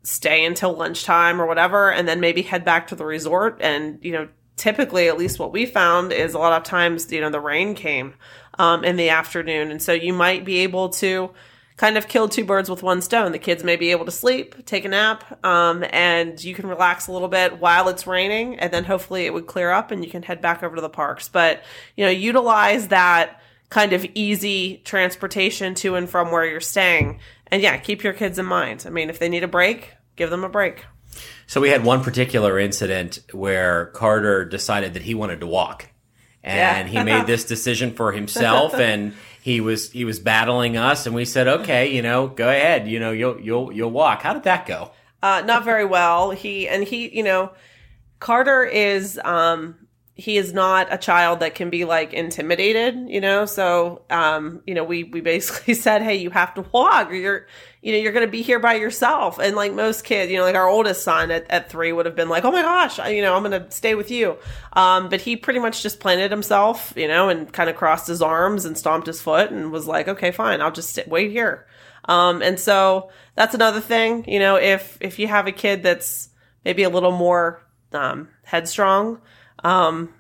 stay 0.02 0.44
until 0.44 0.74
lunchtime 0.74 1.40
or 1.40 1.46
whatever, 1.46 1.90
and 1.90 2.06
then 2.06 2.20
maybe 2.20 2.42
head 2.42 2.64
back 2.64 2.88
to 2.88 2.94
the 2.94 3.06
resort. 3.06 3.58
And, 3.62 3.98
you 4.02 4.12
know, 4.12 4.28
typically, 4.56 5.08
at 5.08 5.18
least 5.18 5.38
what 5.38 5.52
we 5.52 5.64
found 5.64 6.12
is 6.12 6.34
a 6.34 6.38
lot 6.38 6.52
of 6.52 6.62
times, 6.62 7.10
you 7.10 7.22
know, 7.22 7.30
the 7.30 7.40
rain 7.40 7.74
came 7.74 8.14
um, 8.58 8.84
in 8.84 8.96
the 8.96 9.08
afternoon. 9.08 9.70
And 9.70 9.82
so 9.82 9.92
you 9.92 10.12
might 10.12 10.44
be 10.44 10.58
able 10.58 10.90
to 10.90 11.30
kind 11.76 11.96
of 11.96 12.06
kill 12.06 12.28
two 12.28 12.44
birds 12.44 12.70
with 12.70 12.82
one 12.82 13.02
stone. 13.02 13.32
The 13.32 13.38
kids 13.38 13.64
may 13.64 13.74
be 13.76 13.90
able 13.90 14.04
to 14.04 14.10
sleep, 14.12 14.64
take 14.64 14.84
a 14.84 14.88
nap, 14.88 15.44
um, 15.44 15.84
and 15.90 16.42
you 16.42 16.54
can 16.54 16.68
relax 16.68 17.08
a 17.08 17.12
little 17.12 17.28
bit 17.28 17.58
while 17.58 17.88
it's 17.88 18.06
raining, 18.06 18.58
and 18.60 18.72
then 18.72 18.84
hopefully 18.84 19.26
it 19.26 19.34
would 19.34 19.46
clear 19.46 19.70
up 19.70 19.90
and 19.90 20.04
you 20.04 20.10
can 20.10 20.22
head 20.22 20.40
back 20.40 20.62
over 20.62 20.76
to 20.76 20.82
the 20.82 20.88
parks. 20.88 21.28
But 21.28 21.62
you 21.96 22.04
know, 22.04 22.10
utilize 22.10 22.88
that 22.88 23.40
kind 23.70 23.92
of 23.92 24.06
easy 24.14 24.82
transportation 24.84 25.74
to 25.74 25.96
and 25.96 26.08
from 26.08 26.30
where 26.30 26.46
you're 26.46 26.60
staying, 26.60 27.18
and 27.48 27.60
yeah, 27.60 27.76
keep 27.76 28.04
your 28.04 28.12
kids 28.12 28.38
in 28.38 28.46
mind. 28.46 28.84
I 28.86 28.90
mean, 28.90 29.10
if 29.10 29.18
they 29.18 29.28
need 29.28 29.42
a 29.42 29.48
break, 29.48 29.94
give 30.16 30.30
them 30.30 30.44
a 30.44 30.48
break. 30.48 30.84
So 31.46 31.60
we 31.60 31.70
had 31.70 31.84
one 31.84 32.02
particular 32.02 32.58
incident 32.58 33.18
where 33.32 33.86
Carter 33.86 34.44
decided 34.44 34.94
that 34.94 35.02
he 35.02 35.14
wanted 35.14 35.40
to 35.40 35.46
walk. 35.46 35.88
And 36.42 36.88
Yeah. 36.88 37.00
he 37.00 37.04
made 37.04 37.26
this 37.26 37.44
decision 37.44 37.94
for 37.94 38.12
himself 38.12 38.74
and 38.80 39.14
he 39.44 39.60
was 39.60 39.92
he 39.92 40.06
was 40.06 40.20
battling 40.20 40.78
us 40.78 41.04
and 41.04 41.14
we 41.14 41.26
said, 41.26 41.46
"Okay, 41.46 41.94
you 41.94 42.00
know, 42.00 42.28
go 42.28 42.48
ahead. 42.48 42.88
You 42.88 42.98
know, 42.98 43.12
you'll 43.12 43.38
you'll 43.38 43.70
you'll 43.72 43.90
walk." 43.90 44.22
How 44.22 44.32
did 44.32 44.44
that 44.44 44.64
go? 44.64 44.90
Uh, 45.22 45.42
not 45.44 45.66
very 45.66 45.84
well. 45.84 46.30
He 46.30 46.66
and 46.66 46.82
he, 46.82 47.14
you 47.14 47.22
know, 47.22 47.52
Carter 48.20 48.64
is 48.64 49.20
um 49.22 49.74
he 50.14 50.38
is 50.38 50.54
not 50.54 50.86
a 50.90 50.96
child 50.96 51.40
that 51.40 51.54
can 51.54 51.68
be 51.68 51.84
like 51.84 52.14
intimidated, 52.14 53.10
you 53.10 53.20
know. 53.20 53.44
So 53.44 54.00
um, 54.08 54.62
you 54.66 54.72
know, 54.72 54.82
we 54.82 55.04
we 55.04 55.20
basically 55.20 55.74
said, 55.84 56.00
Hey, 56.00 56.16
you 56.16 56.30
have 56.30 56.54
to 56.54 56.64
walk 56.72 57.10
or 57.10 57.14
you're 57.14 57.46
you 57.84 57.92
know, 57.92 57.98
you're 57.98 58.12
gonna 58.12 58.26
be 58.26 58.40
here 58.40 58.58
by 58.58 58.74
yourself. 58.76 59.38
And 59.38 59.54
like 59.54 59.74
most 59.74 60.04
kids, 60.04 60.32
you 60.32 60.38
know, 60.38 60.44
like 60.44 60.54
our 60.54 60.66
oldest 60.66 61.04
son 61.04 61.30
at, 61.30 61.44
at 61.50 61.68
three 61.70 61.92
would 61.92 62.06
have 62.06 62.16
been 62.16 62.30
like, 62.30 62.42
Oh 62.44 62.50
my 62.50 62.62
gosh, 62.62 62.98
I- 62.98 63.10
you 63.10 63.20
know, 63.20 63.36
I'm 63.36 63.42
gonna 63.42 63.70
stay 63.70 63.94
with 63.94 64.10
you. 64.10 64.38
Um, 64.72 65.10
but 65.10 65.20
he 65.20 65.36
pretty 65.36 65.60
much 65.60 65.82
just 65.82 66.00
planted 66.00 66.30
himself, 66.30 66.94
you 66.96 67.06
know, 67.06 67.28
and 67.28 67.52
kind 67.52 67.68
of 67.68 67.76
crossed 67.76 68.08
his 68.08 68.22
arms 68.22 68.64
and 68.64 68.76
stomped 68.78 69.06
his 69.06 69.20
foot 69.20 69.50
and 69.50 69.70
was 69.70 69.86
like, 69.86 70.08
Okay, 70.08 70.30
fine, 70.30 70.62
I'll 70.62 70.72
just 70.72 70.94
sit, 70.94 71.08
wait 71.08 71.30
here. 71.30 71.66
Um, 72.06 72.40
and 72.40 72.58
so 72.58 73.10
that's 73.34 73.54
another 73.54 73.80
thing, 73.80 74.24
you 74.28 74.38
know, 74.38 74.56
if, 74.56 74.96
if 75.02 75.18
you 75.18 75.26
have 75.28 75.46
a 75.46 75.52
kid 75.52 75.82
that's 75.82 76.30
maybe 76.64 76.84
a 76.84 76.88
little 76.90 77.12
more, 77.12 77.62
um, 77.92 78.28
headstrong, 78.44 79.20
um, 79.62 80.12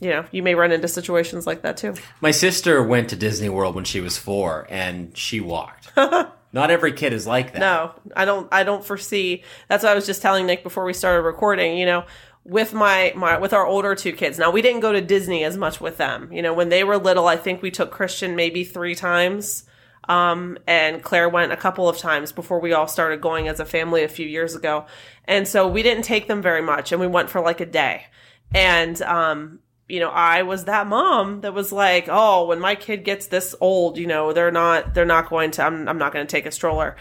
you 0.00 0.10
know, 0.10 0.26
you 0.32 0.42
may 0.42 0.54
run 0.54 0.70
into 0.72 0.88
situations 0.88 1.46
like 1.46 1.62
that 1.62 1.76
too. 1.78 1.94
My 2.20 2.30
sister 2.30 2.82
went 2.82 3.08
to 3.10 3.16
Disney 3.16 3.48
World 3.48 3.74
when 3.74 3.84
she 3.84 4.00
was 4.02 4.18
4 4.18 4.66
and 4.68 5.16
she 5.16 5.40
walked. 5.40 5.90
Not 6.54 6.70
every 6.70 6.92
kid 6.92 7.12
is 7.12 7.26
like 7.26 7.52
that. 7.52 7.58
No, 7.58 7.92
I 8.14 8.24
don't, 8.24 8.48
I 8.52 8.62
don't 8.62 8.84
foresee, 8.84 9.42
that's 9.68 9.82
what 9.82 9.90
I 9.90 9.94
was 9.96 10.06
just 10.06 10.22
telling 10.22 10.46
Nick 10.46 10.62
before 10.62 10.84
we 10.84 10.92
started 10.92 11.22
recording, 11.22 11.76
you 11.76 11.84
know, 11.84 12.04
with 12.44 12.72
my, 12.72 13.12
my, 13.16 13.38
with 13.38 13.52
our 13.52 13.66
older 13.66 13.96
two 13.96 14.12
kids. 14.12 14.38
Now 14.38 14.52
we 14.52 14.62
didn't 14.62 14.78
go 14.78 14.92
to 14.92 15.00
Disney 15.00 15.42
as 15.42 15.56
much 15.56 15.80
with 15.80 15.96
them. 15.96 16.32
You 16.32 16.42
know, 16.42 16.54
when 16.54 16.68
they 16.68 16.84
were 16.84 16.96
little, 16.96 17.26
I 17.26 17.36
think 17.36 17.60
we 17.60 17.72
took 17.72 17.90
Christian 17.90 18.36
maybe 18.36 18.62
three 18.62 18.94
times. 18.94 19.64
Um, 20.08 20.56
and 20.68 21.02
Claire 21.02 21.28
went 21.28 21.50
a 21.50 21.56
couple 21.56 21.88
of 21.88 21.98
times 21.98 22.30
before 22.30 22.60
we 22.60 22.72
all 22.72 22.86
started 22.86 23.20
going 23.20 23.48
as 23.48 23.58
a 23.58 23.64
family 23.64 24.04
a 24.04 24.08
few 24.08 24.28
years 24.28 24.54
ago. 24.54 24.86
And 25.24 25.48
so 25.48 25.66
we 25.66 25.82
didn't 25.82 26.04
take 26.04 26.28
them 26.28 26.40
very 26.40 26.62
much 26.62 26.92
and 26.92 27.00
we 27.00 27.08
went 27.08 27.30
for 27.30 27.40
like 27.40 27.60
a 27.60 27.66
day. 27.66 28.06
And, 28.54 29.02
um, 29.02 29.58
you 29.88 30.00
know, 30.00 30.10
I 30.10 30.42
was 30.42 30.64
that 30.64 30.86
mom 30.86 31.42
that 31.42 31.54
was 31.54 31.72
like, 31.72 32.08
oh, 32.08 32.46
when 32.46 32.60
my 32.60 32.74
kid 32.74 33.04
gets 33.04 33.26
this 33.26 33.54
old, 33.60 33.98
you 33.98 34.06
know, 34.06 34.32
they're 34.32 34.50
not, 34.50 34.94
they're 34.94 35.04
not 35.04 35.28
going 35.28 35.50
to, 35.52 35.62
I'm, 35.62 35.88
I'm 35.88 35.98
not 35.98 36.12
going 36.12 36.26
to 36.26 36.30
take 36.30 36.46
a 36.46 36.50
stroller. 36.50 36.96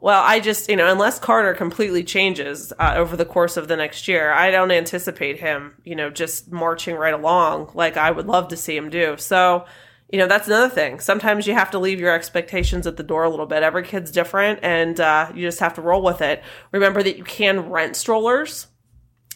Well, 0.00 0.22
I 0.22 0.40
just, 0.40 0.68
you 0.68 0.76
know, 0.76 0.90
unless 0.90 1.18
Carter 1.18 1.54
completely 1.54 2.04
changes 2.04 2.72
uh, 2.78 2.94
over 2.96 3.16
the 3.16 3.24
course 3.24 3.56
of 3.56 3.68
the 3.68 3.76
next 3.76 4.08
year, 4.08 4.32
I 4.32 4.50
don't 4.50 4.72
anticipate 4.72 5.40
him, 5.40 5.76
you 5.84 5.94
know, 5.94 6.10
just 6.10 6.50
marching 6.50 6.96
right 6.96 7.14
along 7.14 7.70
like 7.74 7.96
I 7.96 8.10
would 8.10 8.26
love 8.26 8.48
to 8.48 8.56
see 8.56 8.76
him 8.76 8.90
do. 8.90 9.16
So, 9.16 9.64
you 10.10 10.18
know, 10.18 10.26
that's 10.26 10.48
another 10.48 10.68
thing. 10.68 11.00
Sometimes 11.00 11.46
you 11.46 11.54
have 11.54 11.70
to 11.70 11.78
leave 11.78 12.00
your 12.00 12.12
expectations 12.12 12.86
at 12.86 12.96
the 12.96 13.02
door 13.02 13.24
a 13.24 13.30
little 13.30 13.46
bit. 13.46 13.62
Every 13.62 13.84
kid's 13.84 14.10
different 14.10 14.58
and 14.62 15.00
uh, 15.00 15.30
you 15.34 15.46
just 15.46 15.60
have 15.60 15.74
to 15.74 15.82
roll 15.82 16.02
with 16.02 16.20
it. 16.20 16.42
Remember 16.72 17.02
that 17.02 17.16
you 17.16 17.24
can 17.24 17.70
rent 17.70 17.96
strollers. 17.96 18.66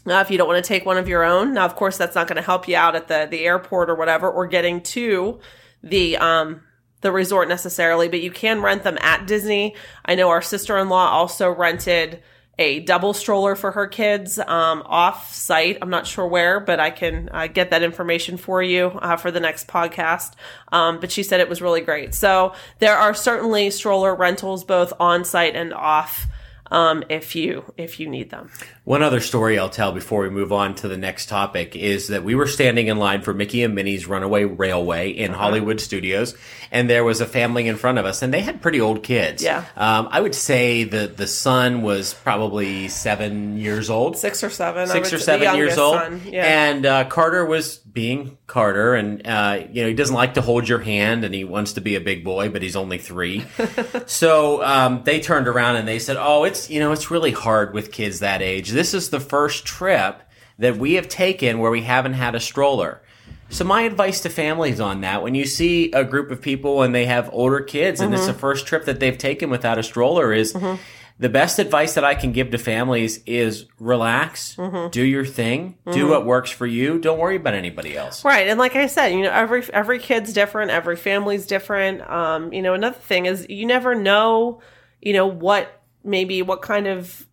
Now, 0.05 0.21
if 0.21 0.31
you 0.31 0.39
don't 0.39 0.49
want 0.49 0.65
to 0.65 0.69
take 0.69 0.87
one 0.87 0.97
of 0.97 1.09
your 1.09 1.25
own, 1.25 1.55
now 1.55 1.65
of 1.65 1.77
course 1.77 1.97
that's 1.99 2.15
not 2.15 2.29
going 2.29 2.37
to 2.37 2.43
help 2.43 2.69
you 2.69 2.77
out 2.77 2.97
at 2.97 3.09
the 3.09 3.27
the 3.31 3.45
airport 3.45 3.91
or 3.91 3.95
whatever, 3.95 4.31
or 4.31 4.47
getting 4.47 4.81
to 4.83 5.41
the 5.83 6.17
um 6.17 6.63
the 7.01 7.13
resort 7.13 7.49
necessarily, 7.49 8.09
but 8.09 8.21
you 8.21 8.31
can 8.31 8.61
rent 8.63 8.83
them 8.83 8.99
at 9.01 9.27
Disney. 9.27 9.77
I 10.05 10.15
know 10.15 10.31
our 10.31 10.43
sister 10.43 10.77
in 10.79 10.89
law 10.89 11.09
also 11.11 11.49
rented 11.51 12.23
a 12.59 12.81
double 12.81 13.15
stroller 13.15 13.55
for 13.55 13.71
her 13.71 13.87
kids 13.87 14.39
um, 14.41 14.83
off 14.85 15.33
site. 15.33 15.79
I'm 15.81 15.91
not 15.91 16.09
sure 16.09 16.27
where, 16.27 16.59
but 16.59 16.81
I 16.81 16.91
can 16.91 17.29
uh, 17.33 17.47
get 17.47 17.71
that 17.71 17.85
information 17.85 18.37
for 18.37 18.61
you 18.61 18.87
uh, 18.87 19.17
for 19.17 19.31
the 19.31 19.39
next 19.39 19.69
podcast. 19.69 20.33
Um, 20.73 20.99
but 20.99 21.13
she 21.13 21.23
said 21.23 21.39
it 21.39 21.49
was 21.49 21.63
really 21.63 21.83
great. 21.83 22.15
So 22.15 22.55
there 22.81 22.97
are 22.97 23.15
certainly 23.15 23.71
stroller 23.71 24.13
rentals 24.13 24.65
both 24.65 24.93
on 24.99 25.25
site 25.25 25.55
and 25.55 25.73
off 25.73 26.27
um, 26.71 27.05
if 27.09 27.35
you 27.35 27.65
if 27.77 28.01
you 28.01 28.09
need 28.09 28.31
them. 28.31 28.51
One 28.85 29.03
other 29.03 29.21
story 29.21 29.59
I'll 29.59 29.71
tell 29.71 29.93
before 29.93 30.23
we 30.23 30.31
move 30.31 30.53
on 30.53 30.75
to 30.77 30.89
the 30.89 30.97
next 30.97 31.29
topic 31.29 31.77
is 31.77 32.09
that 32.09 32.25
we 32.25 32.35
were 32.35 32.47
standing 32.47 32.89
in 32.89 32.99
line 32.99 33.23
for 33.23 33.35
Mickey 33.35 33.63
and 33.63 33.75
Minnie's 33.75 34.07
Runaway 34.07 34.45
Railway 34.45 35.11
in 35.11 35.33
Hollywood 35.33 35.81
Studios, 35.81 36.35
and 36.71 36.89
there 36.89 37.05
was 37.05 37.21
a 37.21 37.27
family 37.27 37.69
in 37.69 37.77
front 37.77 37.99
of 37.99 38.05
us, 38.05 38.23
and 38.23 38.33
they 38.33 38.41
had 38.41 38.61
pretty 38.61 38.81
old 38.81 39.03
kids. 39.03 39.43
Yeah. 39.43 39.65
Um, 39.77 40.09
I 40.11 40.21
would 40.21 40.35
say 40.35 40.85
the 40.85 41.07
the 41.07 41.27
son 41.27 41.83
was 41.83 42.15
probably 42.15 42.89
seven 42.89 43.59
years 43.59 43.91
old, 43.91 44.17
Six 44.17 44.45
or 44.45 44.51
seven. 44.51 44.87
Six 44.87 45.13
or 45.13 45.19
seven 45.19 45.57
years 45.57 45.79
old, 45.79 45.97
son. 45.97 46.23
Yeah. 46.27 46.45
and 46.45 46.87
uh, 46.87 47.05
Carter 47.09 47.45
was 47.45 47.79
being 47.79 48.39
Carter, 48.47 48.95
and 48.95 49.27
uh, 49.27 49.61
you 49.71 49.83
know 49.83 49.89
he 49.89 49.95
doesn't 49.95 50.15
like 50.15 50.35
to 50.35 50.41
hold 50.41 50.69
your 50.69 50.81
hand, 50.81 51.25
and 51.25 51.35
he 51.35 51.45
wants 51.45 51.73
to 51.75 51.81
be 51.81 51.95
a 51.97 52.01
big 52.01 52.25
boy, 52.25 52.49
but 52.49 52.63
he's 52.63 52.77
only 52.77 52.99
three. 52.99 53.45
so 54.07 54.63
um, 54.63 55.03
they 55.05 55.21
turned 55.21 55.49
around 55.49 55.77
and 55.77 55.89
they 55.89 55.99
said, 55.99 56.17
"Oh, 56.19 56.45
it's 56.45 56.71
you 56.71 56.81
know 56.81 56.93
it's 56.93 57.11
really 57.11 57.33
hard 57.33 57.75
with 57.75 57.93
kids 57.93 58.21
that 58.21 58.43
age. 58.43 58.71
This 58.71 58.95
is 58.95 59.11
the 59.11 59.21
first 59.21 59.65
trip 59.65 60.23
that 60.59 60.77
we 60.77 60.95
have 60.95 61.09
taken 61.09 61.59
where 61.59 61.71
we 61.71 61.83
haven't 61.83 62.15
had 62.15 62.35
a 62.35 62.41
stroller." 62.41 63.03
So 63.51 63.65
my 63.65 63.83
advice 63.83 64.21
to 64.23 64.31
families 64.31 64.81
on 64.81 65.01
that, 65.03 65.23
when 65.23 65.35
you 65.35 65.47
see 65.47 65.91
a 65.93 66.05
group 66.05 66.31
of 66.31 66.41
people 66.41 66.83
and 66.83 66.95
they 66.95 67.07
have 67.07 67.31
older 67.33 67.61
kids 67.61 68.01
and 68.01 68.13
it's 68.13 68.25
mm-hmm. 68.25 68.33
the 68.33 68.39
first 68.39 68.67
trip 68.67 68.85
that 68.85 69.01
they've 69.01 69.17
taken 69.17 69.51
without 69.51 69.79
a 69.79 69.83
stroller 69.83 70.33
is 70.33 70.53
mm-hmm. 70.53 70.81
the 71.19 71.29
best 71.29 71.59
advice 71.59 71.95
that 71.95 72.05
I 72.05 72.15
can 72.15 72.33
give 72.33 72.51
to 72.51 72.59
families 72.59 73.23
is 73.25 73.65
relax, 73.81 74.55
mm-hmm. 74.57 74.91
do 74.91 75.03
your 75.03 75.25
thing, 75.25 75.77
do 75.93 76.09
what 76.09 76.27
works 76.27 76.51
for 76.51 76.67
you. 76.67 76.99
Don't 76.99 77.19
worry 77.19 77.37
about 77.37 77.55
anybody 77.55 77.97
else. 77.97 78.25
Right, 78.25 78.49
and 78.49 78.59
like 78.59 78.77
I 78.77 78.87
said, 78.87 79.09
you 79.09 79.23
know, 79.23 79.33
every 79.33 79.65
every 79.73 79.99
kid's 79.99 80.33
different, 80.33 80.71
every 80.71 80.97
family's 80.97 81.47
different. 81.47 82.03
Um, 82.09 82.53
you 82.53 82.61
know, 82.63 82.75
another 82.75 82.99
thing 82.99 83.27
is 83.27 83.47
you 83.49 83.67
never 83.67 83.95
know, 83.95 84.61
you 85.01 85.15
know, 85.15 85.27
what 85.27 85.83
maybe 86.05 86.43
what 86.43 86.63
kind 86.63 86.87
of 86.87 87.27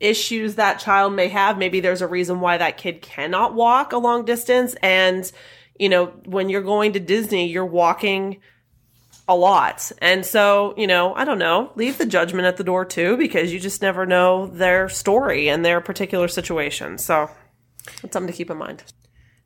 issues 0.00 0.54
that 0.54 0.78
child 0.78 1.12
may 1.12 1.28
have. 1.28 1.58
Maybe 1.58 1.80
there's 1.80 2.02
a 2.02 2.06
reason 2.06 2.40
why 2.40 2.58
that 2.58 2.76
kid 2.76 3.02
cannot 3.02 3.54
walk 3.54 3.92
a 3.92 3.98
long 3.98 4.24
distance 4.24 4.74
and 4.82 5.30
you 5.78 5.88
know, 5.88 6.06
when 6.24 6.48
you're 6.48 6.62
going 6.62 6.92
to 6.94 7.00
Disney, 7.00 7.48
you're 7.48 7.64
walking 7.64 8.40
a 9.28 9.36
lot. 9.36 9.92
And 9.98 10.24
so, 10.24 10.74
you 10.76 10.86
know, 10.86 11.14
I 11.14 11.24
don't 11.24 11.38
know, 11.38 11.70
leave 11.76 11.98
the 11.98 12.06
judgment 12.06 12.46
at 12.46 12.56
the 12.56 12.64
door 12.64 12.84
too 12.84 13.16
because 13.16 13.52
you 13.52 13.60
just 13.60 13.82
never 13.82 14.06
know 14.06 14.46
their 14.46 14.88
story 14.88 15.48
and 15.48 15.64
their 15.64 15.80
particular 15.80 16.28
situation. 16.28 16.98
So, 16.98 17.30
it's 18.02 18.12
something 18.12 18.32
to 18.32 18.36
keep 18.36 18.50
in 18.50 18.56
mind. 18.56 18.84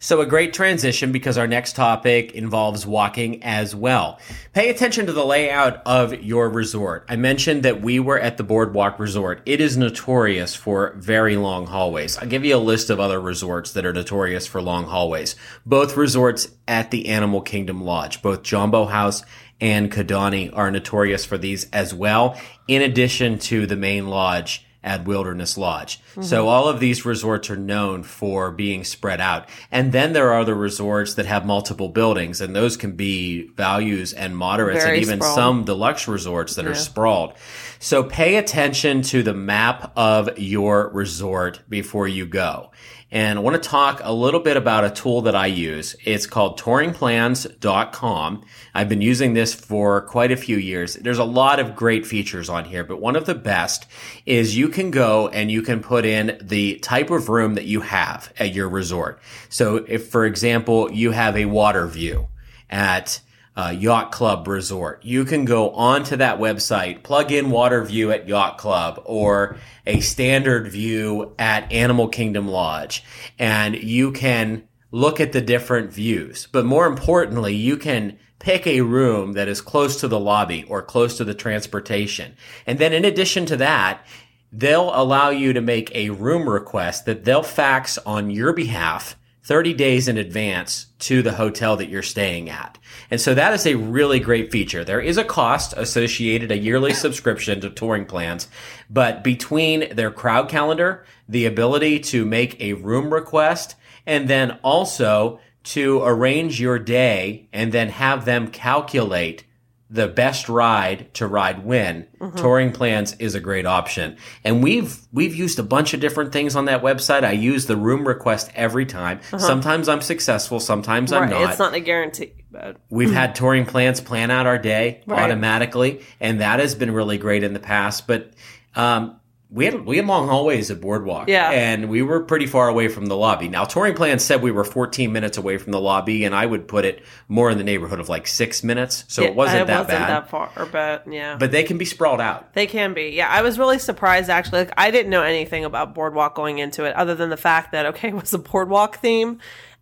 So, 0.05 0.21
a 0.21 0.27
great 0.27 0.53
transition 0.53 1.13
because 1.13 1.39
our 1.39 1.47
next 1.47 1.77
topic 1.77 2.33
involves 2.33 2.85
walking 2.85 3.41
as 3.45 3.73
well. 3.73 4.19
Pay 4.53 4.69
attention 4.69 5.07
to 5.07 5.13
the 5.13 5.25
layout 5.25 5.81
of 5.87 6.25
your 6.25 6.51
resort. 6.51 7.05
I 7.09 7.15
mentioned 7.15 7.63
that 7.63 7.83
we 7.83 8.01
were 8.01 8.19
at 8.19 8.37
the 8.37 8.43
Boardwalk 8.43 8.99
Resort. 8.99 9.43
It 9.47 9.61
is 9.61 9.77
notorious 9.77 10.57
for 10.57 10.95
very 10.97 11.37
long 11.37 11.69
hallways. 11.69 12.19
I'll 12.19 12.27
give 12.27 12.45
you 12.45 12.57
a 12.57 12.59
list 12.59 12.91
of 12.91 12.99
other 12.99 13.21
resorts 13.21 13.71
that 13.75 13.87
are 13.87 13.93
notorious 13.93 14.45
for 14.45 14.61
long 14.61 14.87
hallways. 14.87 15.37
Both 15.65 15.97
resorts 15.97 16.49
at 16.67 16.91
the 16.91 17.09
Animal 17.09 17.41
Kingdom 17.41 17.85
Lodge, 17.85 18.23
both 18.23 18.43
Jambo 18.43 18.87
House 18.87 19.23
and 19.61 19.93
Kidani 19.93 20.51
are 20.53 20.73
notorious 20.73 21.25
for 21.25 21.39
these 21.39 21.71
as 21.71 21.95
well, 21.95 22.37
in 22.67 22.83
addition 22.83 23.39
to 23.39 23.67
the 23.67 23.77
main 23.77 24.09
lodge 24.09 24.67
at 24.85 25.05
Wilderness 25.05 25.57
Lodge. 25.57 26.01
So 26.15 26.21
mm-hmm. 26.21 26.49
all 26.49 26.69
of 26.69 26.81
these 26.81 27.05
resorts 27.05 27.51
are 27.51 27.57
known 27.57 28.03
for 28.03 28.51
being 28.51 28.85
spread 28.85 29.21
out. 29.21 29.49
And 29.71 29.93
then 29.93 30.13
there 30.13 30.33
are 30.33 30.45
the 30.45 30.55
resorts 30.55 31.15
that 31.15 31.27
have 31.27 31.47
multiple 31.47 31.89
buildings 31.89 32.41
and 32.41 32.55
those 32.55 32.77
can 32.77 32.93
be 32.93 33.49
values 33.49 34.13
and 34.13 34.37
moderates 34.37 34.85
Very 34.85 34.97
and 34.97 35.07
even 35.07 35.21
sprawled. 35.21 35.35
some 35.35 35.65
deluxe 35.65 36.09
resorts 36.09 36.57
that 36.57 36.67
are 36.67 36.75
sprawled. 36.75 37.35
So 37.79 38.05
pay 38.05 38.37
attention 38.37 39.03
to 39.03 39.23
the 39.23 39.35
map 39.35 39.93
of 39.97 40.39
your 40.39 40.89
resort 40.91 41.61
before 41.69 42.09
you 42.09 42.27
go. 42.27 42.71
And 43.13 43.39
I 43.39 43.43
want 43.43 43.63
to 43.63 43.69
talk 43.69 44.01
a 44.03 44.13
little 44.13 44.41
bit 44.41 44.57
about 44.57 44.85
a 44.85 44.91
tool 44.91 45.21
that 45.23 45.37
I 45.37 45.45
use. 45.45 45.95
It's 46.03 46.25
called 46.27 46.59
touringplans.com. 46.59 48.45
I've 48.75 48.89
been 48.89 49.03
using 49.03 49.35
this 49.35 49.53
for 49.53 50.01
quite 50.01 50.33
a 50.33 50.37
few 50.37 50.57
years. 50.57 50.95
There's 50.95 51.19
a 51.19 51.25
lot 51.25 51.61
of 51.61 51.77
great 51.77 52.07
features 52.07 52.49
on 52.49 52.65
here, 52.65 52.85
but 52.85 53.03
one 53.03 53.15
of 53.15 53.27
the 53.27 53.35
best 53.35 53.87
is 54.25 54.57
you 54.57 54.71
can 54.71 54.91
go 54.91 55.29
and 55.29 55.51
you 55.51 55.61
can 55.61 55.81
put 55.81 56.07
in 56.07 56.39
the 56.41 56.79
type 56.79 57.11
of 57.11 57.29
room 57.29 57.55
that 57.57 57.67
you 57.67 57.83
have 57.83 58.33
at 58.39 58.55
your 58.55 58.71
resort. 58.71 59.21
So 59.51 59.77
if, 59.77 60.09
for 60.09 60.25
example, 60.25 60.91
you 60.91 61.11
have 61.11 61.37
a 61.37 61.45
water 61.45 61.87
view 61.87 62.29
at 62.71 63.21
uh, 63.57 63.75
Yacht 63.77 64.13
Club 64.13 64.49
Resort. 64.49 65.05
You 65.05 65.25
can 65.25 65.45
go 65.45 65.71
onto 65.71 66.17
that 66.17 66.39
website, 66.39 67.03
plug 67.03 67.33
in 67.33 67.51
water 67.51 67.85
view 67.85 68.11
at 68.11 68.29
Yacht 68.29 68.59
Club 68.59 69.03
or 69.05 69.57
a 69.87 70.01
standard 70.01 70.69
view 70.69 71.35
at 71.39 71.71
Animal 71.71 72.09
Kingdom 72.09 72.49
Lodge, 72.49 73.05
and 73.39 73.77
you 73.77 74.13
can 74.13 74.67
look 74.91 75.21
at 75.21 75.33
the 75.33 75.41
different 75.41 75.93
views. 75.93 76.49
But 76.51 76.65
more 76.65 76.87
importantly, 76.87 77.55
you 77.55 77.77
can 77.77 78.19
pick 78.39 78.67
a 78.67 78.81
room 78.81 79.33
that 79.35 79.49
is 79.49 79.61
close 79.61 80.01
to 80.01 80.09
the 80.09 80.19
lobby 80.19 80.65
or 80.65 80.83
close 80.83 81.17
to 81.17 81.25
the 81.25 81.35
transportation. 81.35 82.35
And 82.67 82.79
then 82.79 82.93
in 82.93 83.05
addition 83.05 83.47
to 83.47 83.57
that, 83.59 84.05
they'll 84.51 84.91
allow 84.95 85.31
you 85.31 85.53
to 85.53 85.61
make 85.61 85.95
a 85.95 86.11
room 86.11 86.49
request 86.49 87.07
that 87.07 87.25
they'll 87.25 87.43
fax 87.43 87.99
on 87.99 88.31
your 88.31 88.53
behalf 88.53 89.17
30 89.45 89.75
days 89.75 90.07
in 90.07 90.19
advance 90.19 90.87
to 91.01 91.21
the 91.21 91.33
hotel 91.33 91.77
that 91.77 91.89
you're 91.89 92.03
staying 92.03 92.49
at. 92.49 92.79
And 93.11 93.21
so 93.21 93.35
that 93.35 93.53
is 93.53 93.67
a 93.67 93.75
really 93.75 94.21
great 94.21 94.53
feature. 94.53 94.85
There 94.85 95.01
is 95.01 95.19
a 95.19 95.25
cost 95.25 95.75
associated, 95.77 96.53
a 96.53 96.59
yearly 96.59 96.95
subscription 96.95 97.61
to 97.61 97.71
touring 97.71 98.07
plans, 98.07 98.49
but 98.89 99.25
between 99.25 99.95
their 99.95 100.11
crowd 100.11 100.49
calendar, 100.49 101.05
the 101.29 101.47
ability 101.47 101.99
to 102.01 102.25
make 102.25 102.61
a 102.61 102.75
room 102.75 103.13
request, 103.13 103.75
and 104.07 104.29
then 104.29 104.59
also 104.63 105.41
to 105.65 106.03
arrange 106.03 106.61
your 106.61 106.79
day 106.79 107.49
and 107.53 107.73
then 107.73 107.89
have 107.89 108.25
them 108.25 108.49
calculate 108.49 109.45
the 109.93 110.09
best 110.09 110.49
ride 110.49 111.13
to 111.13 111.27
ride 111.27 111.67
when 111.67 112.07
touring 112.37 112.73
plans 112.73 113.15
is 113.19 113.35
a 113.35 113.41
great 113.41 113.67
option. 113.67 114.17
And 114.43 114.63
we've 114.63 114.97
we've 115.13 115.35
used 115.35 115.59
a 115.59 115.63
bunch 115.63 115.93
of 115.93 116.01
different 116.01 116.33
things 116.33 116.57
on 116.57 116.65
that 116.65 116.83
website. 116.83 117.25
I 117.25 117.33
use 117.33 117.67
the 117.67 117.77
room 117.77 118.09
request 118.09 118.51
every 118.55 118.87
time. 118.87 119.21
Sometimes 119.37 119.89
i'm 119.91 120.01
successful 120.01 120.61
sometimes 120.61 121.13
i'm 121.13 121.29
not 121.29 121.51
it's 121.51 121.59
not 121.59 121.75
a 121.75 121.81
guarantee, 121.81 122.33
but 122.51 122.79
We've 122.89 123.13
had 123.13 123.35
touring 123.41 123.67
plans 123.67 124.01
plan 124.01 124.31
out 124.31 124.47
our 124.47 124.59
day 124.59 125.03
Right. 125.07 125.23
automatically, 125.25 126.01
and 126.21 126.41
that 126.41 126.59
has 126.59 126.75
been 126.75 126.91
really 126.91 127.19
great 127.19 127.43
in 127.45 127.53
the 127.53 127.61
past. 127.61 128.07
But 128.07 128.33
um, 128.75 129.21
we 129.53 129.67
had 129.67 129.85
we 129.85 129.99
had 129.99 130.07
long 130.07 130.29
hallways 130.29 130.71
at 130.71 130.81
Boardwalk, 130.81 131.29
Yeah. 131.29 131.51
and 131.51 131.91
we 131.91 132.01
were 132.03 132.21
pretty 132.21 132.47
far 132.47 132.69
away 132.69 132.89
from 132.89 133.07
the 133.07 133.17
lobby. 133.17 133.49
Now, 133.49 133.65
touring 133.65 133.95
plans 133.95 134.25
said 134.25 134.41
we 134.41 134.51
were 134.51 134.65
14 134.65 135.13
minutes 135.13 135.37
away 135.37 135.59
from 135.59 135.73
the 135.73 135.81
lobby, 135.81 136.25
and 136.25 136.35
I 136.35 136.47
would 136.47 136.67
put 136.67 136.87
it 136.87 137.03
more 137.29 137.51
in 137.51 137.59
the 137.59 137.65
neighborhood 137.65 138.01
of 138.01 138.09
like 138.09 138.27
six 138.27 138.65
minutes, 138.65 139.05
so 139.09 139.23
it 139.23 139.35
wasn't 139.35 139.63
it 139.63 139.67
that 139.67 139.81
wasn't 139.81 139.99
bad. 139.99 140.09
that 140.09 140.31
far, 140.31 140.51
but 140.73 141.05
yeah. 141.07 141.37
but 141.39 141.53
they 141.53 141.65
can 141.65 141.77
be 141.77 141.85
sprawled 141.85 142.21
out. 142.21 142.55
They 142.55 142.67
can 142.67 142.95
be. 142.95 143.11
Yeah, 143.11 143.29
I 143.29 143.43
was 143.43 143.59
really 143.59 143.79
surprised 143.79 144.31
actually. 144.31 144.61
Like 144.61 144.73
I 144.77 144.91
didn't 144.91 145.11
know 145.11 145.23
anything 145.23 145.65
about 145.65 145.95
Boardwalk 145.95 146.35
going 146.35 146.59
into 146.59 146.85
it 146.85 146.97
other 146.97 147.15
than 147.15 147.29
the 147.29 147.37
fact 147.37 147.73
that 147.73 147.87
okay, 147.87 148.09
it 148.09 148.15
was 148.15 148.33
a 148.33 148.39
Boardwalk 148.39 148.97
theme 148.99 149.39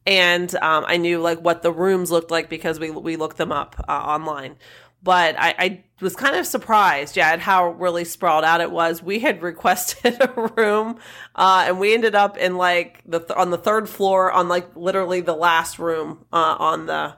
and 0.06 0.54
um, 0.56 0.84
I 0.88 0.96
knew 0.96 1.20
like 1.20 1.40
what 1.40 1.62
the 1.62 1.72
rooms 1.72 2.10
looked 2.10 2.30
like 2.30 2.48
because 2.48 2.80
we 2.80 2.90
we 2.90 3.16
looked 3.16 3.36
them 3.36 3.52
up 3.52 3.76
uh, 3.88 3.92
online. 3.92 4.56
But 5.02 5.36
I, 5.38 5.54
I 5.58 5.84
was 6.00 6.14
kind 6.14 6.36
of 6.36 6.46
surprised, 6.46 7.16
yeah, 7.16 7.30
at 7.30 7.40
how 7.40 7.70
really 7.70 8.04
sprawled 8.04 8.44
out 8.44 8.60
it 8.60 8.70
was. 8.70 9.02
We 9.02 9.18
had 9.20 9.42
requested 9.42 10.20
a 10.20 10.52
room, 10.56 10.98
uh, 11.34 11.64
and 11.66 11.80
we 11.80 11.94
ended 11.94 12.14
up 12.14 12.36
in 12.36 12.56
like 12.56 13.02
the 13.06 13.20
th- 13.20 13.36
on 13.36 13.50
the 13.50 13.58
third 13.58 13.88
floor 13.88 14.30
on 14.30 14.48
like 14.48 14.76
literally 14.76 15.20
the 15.20 15.34
last 15.34 15.78
room 15.78 16.26
uh, 16.32 16.56
on 16.58 16.86
the 16.86 17.16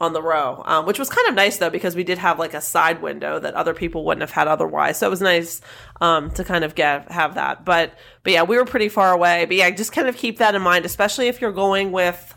on 0.00 0.14
the 0.14 0.22
row, 0.22 0.62
um, 0.64 0.86
which 0.86 0.98
was 0.98 1.10
kind 1.10 1.28
of 1.28 1.34
nice 1.34 1.58
though 1.58 1.68
because 1.68 1.94
we 1.94 2.02
did 2.02 2.16
have 2.16 2.38
like 2.38 2.54
a 2.54 2.60
side 2.60 3.02
window 3.02 3.38
that 3.38 3.54
other 3.54 3.74
people 3.74 4.04
wouldn't 4.04 4.22
have 4.22 4.30
had 4.30 4.48
otherwise. 4.48 4.98
So 4.98 5.06
it 5.06 5.10
was 5.10 5.20
nice 5.20 5.60
um, 6.00 6.30
to 6.32 6.42
kind 6.42 6.64
of 6.64 6.74
get 6.74 7.10
have 7.12 7.34
that. 7.34 7.66
But 7.66 7.92
but 8.22 8.32
yeah, 8.32 8.42
we 8.42 8.56
were 8.56 8.64
pretty 8.64 8.88
far 8.88 9.12
away. 9.12 9.44
But 9.44 9.56
yeah, 9.56 9.68
just 9.70 9.92
kind 9.92 10.08
of 10.08 10.16
keep 10.16 10.38
that 10.38 10.54
in 10.54 10.62
mind, 10.62 10.86
especially 10.86 11.28
if 11.28 11.40
you're 11.40 11.52
going 11.52 11.92
with 11.92 12.34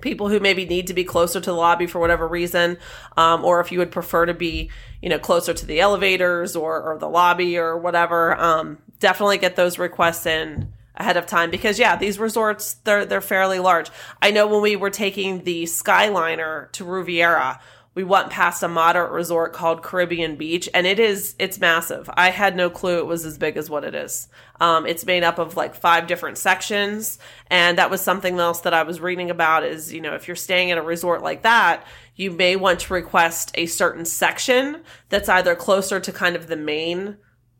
people 0.00 0.28
who 0.28 0.40
maybe 0.40 0.64
need 0.64 0.86
to 0.88 0.94
be 0.94 1.04
closer 1.04 1.40
to 1.40 1.50
the 1.50 1.56
lobby 1.56 1.86
for 1.86 1.98
whatever 1.98 2.26
reason, 2.26 2.78
um, 3.16 3.44
or 3.44 3.60
if 3.60 3.72
you 3.72 3.78
would 3.78 3.90
prefer 3.90 4.26
to 4.26 4.34
be, 4.34 4.70
you 5.02 5.08
know, 5.08 5.18
closer 5.18 5.54
to 5.54 5.66
the 5.66 5.80
elevators 5.80 6.56
or, 6.56 6.80
or 6.80 6.98
the 6.98 7.08
lobby 7.08 7.58
or 7.58 7.76
whatever, 7.76 8.36
um, 8.36 8.78
definitely 9.00 9.38
get 9.38 9.56
those 9.56 9.78
requests 9.78 10.26
in 10.26 10.72
ahead 10.98 11.16
of 11.16 11.26
time 11.26 11.50
because 11.50 11.78
yeah, 11.78 11.96
these 11.96 12.18
resorts 12.18 12.74
they're 12.84 13.04
they're 13.04 13.20
fairly 13.20 13.58
large. 13.58 13.90
I 14.20 14.30
know 14.30 14.46
when 14.46 14.60
we 14.60 14.76
were 14.76 14.90
taking 14.90 15.44
the 15.44 15.64
Skyliner 15.64 16.70
to 16.72 16.84
Riviera, 16.84 17.60
we 17.98 18.04
went 18.04 18.30
past 18.30 18.62
a 18.62 18.68
moderate 18.68 19.10
resort 19.10 19.52
called 19.52 19.82
Caribbean 19.82 20.36
Beach, 20.36 20.68
and 20.72 20.86
it 20.86 21.00
is 21.00 21.34
it's 21.40 21.58
massive. 21.58 22.08
I 22.14 22.30
had 22.30 22.54
no 22.54 22.70
clue 22.70 22.98
it 22.98 23.06
was 23.06 23.24
as 23.24 23.38
big 23.38 23.56
as 23.56 23.68
what 23.68 23.82
it 23.82 23.92
is. 23.92 24.28
Um, 24.60 24.86
it's 24.86 25.04
made 25.04 25.24
up 25.24 25.40
of 25.40 25.56
like 25.56 25.74
five 25.74 26.06
different 26.06 26.38
sections, 26.38 27.18
and 27.48 27.76
that 27.76 27.90
was 27.90 28.00
something 28.00 28.38
else 28.38 28.60
that 28.60 28.72
I 28.72 28.84
was 28.84 29.00
reading 29.00 29.30
about. 29.30 29.64
Is 29.64 29.92
you 29.92 30.00
know 30.00 30.14
if 30.14 30.28
you're 30.28 30.36
staying 30.36 30.70
at 30.70 30.78
a 30.78 30.82
resort 30.82 31.24
like 31.24 31.42
that, 31.42 31.84
you 32.14 32.30
may 32.30 32.54
want 32.54 32.78
to 32.78 32.94
request 32.94 33.50
a 33.56 33.66
certain 33.66 34.04
section 34.04 34.80
that's 35.08 35.28
either 35.28 35.56
closer 35.56 35.98
to 35.98 36.12
kind 36.12 36.36
of 36.36 36.46
the 36.46 36.54
main 36.54 37.16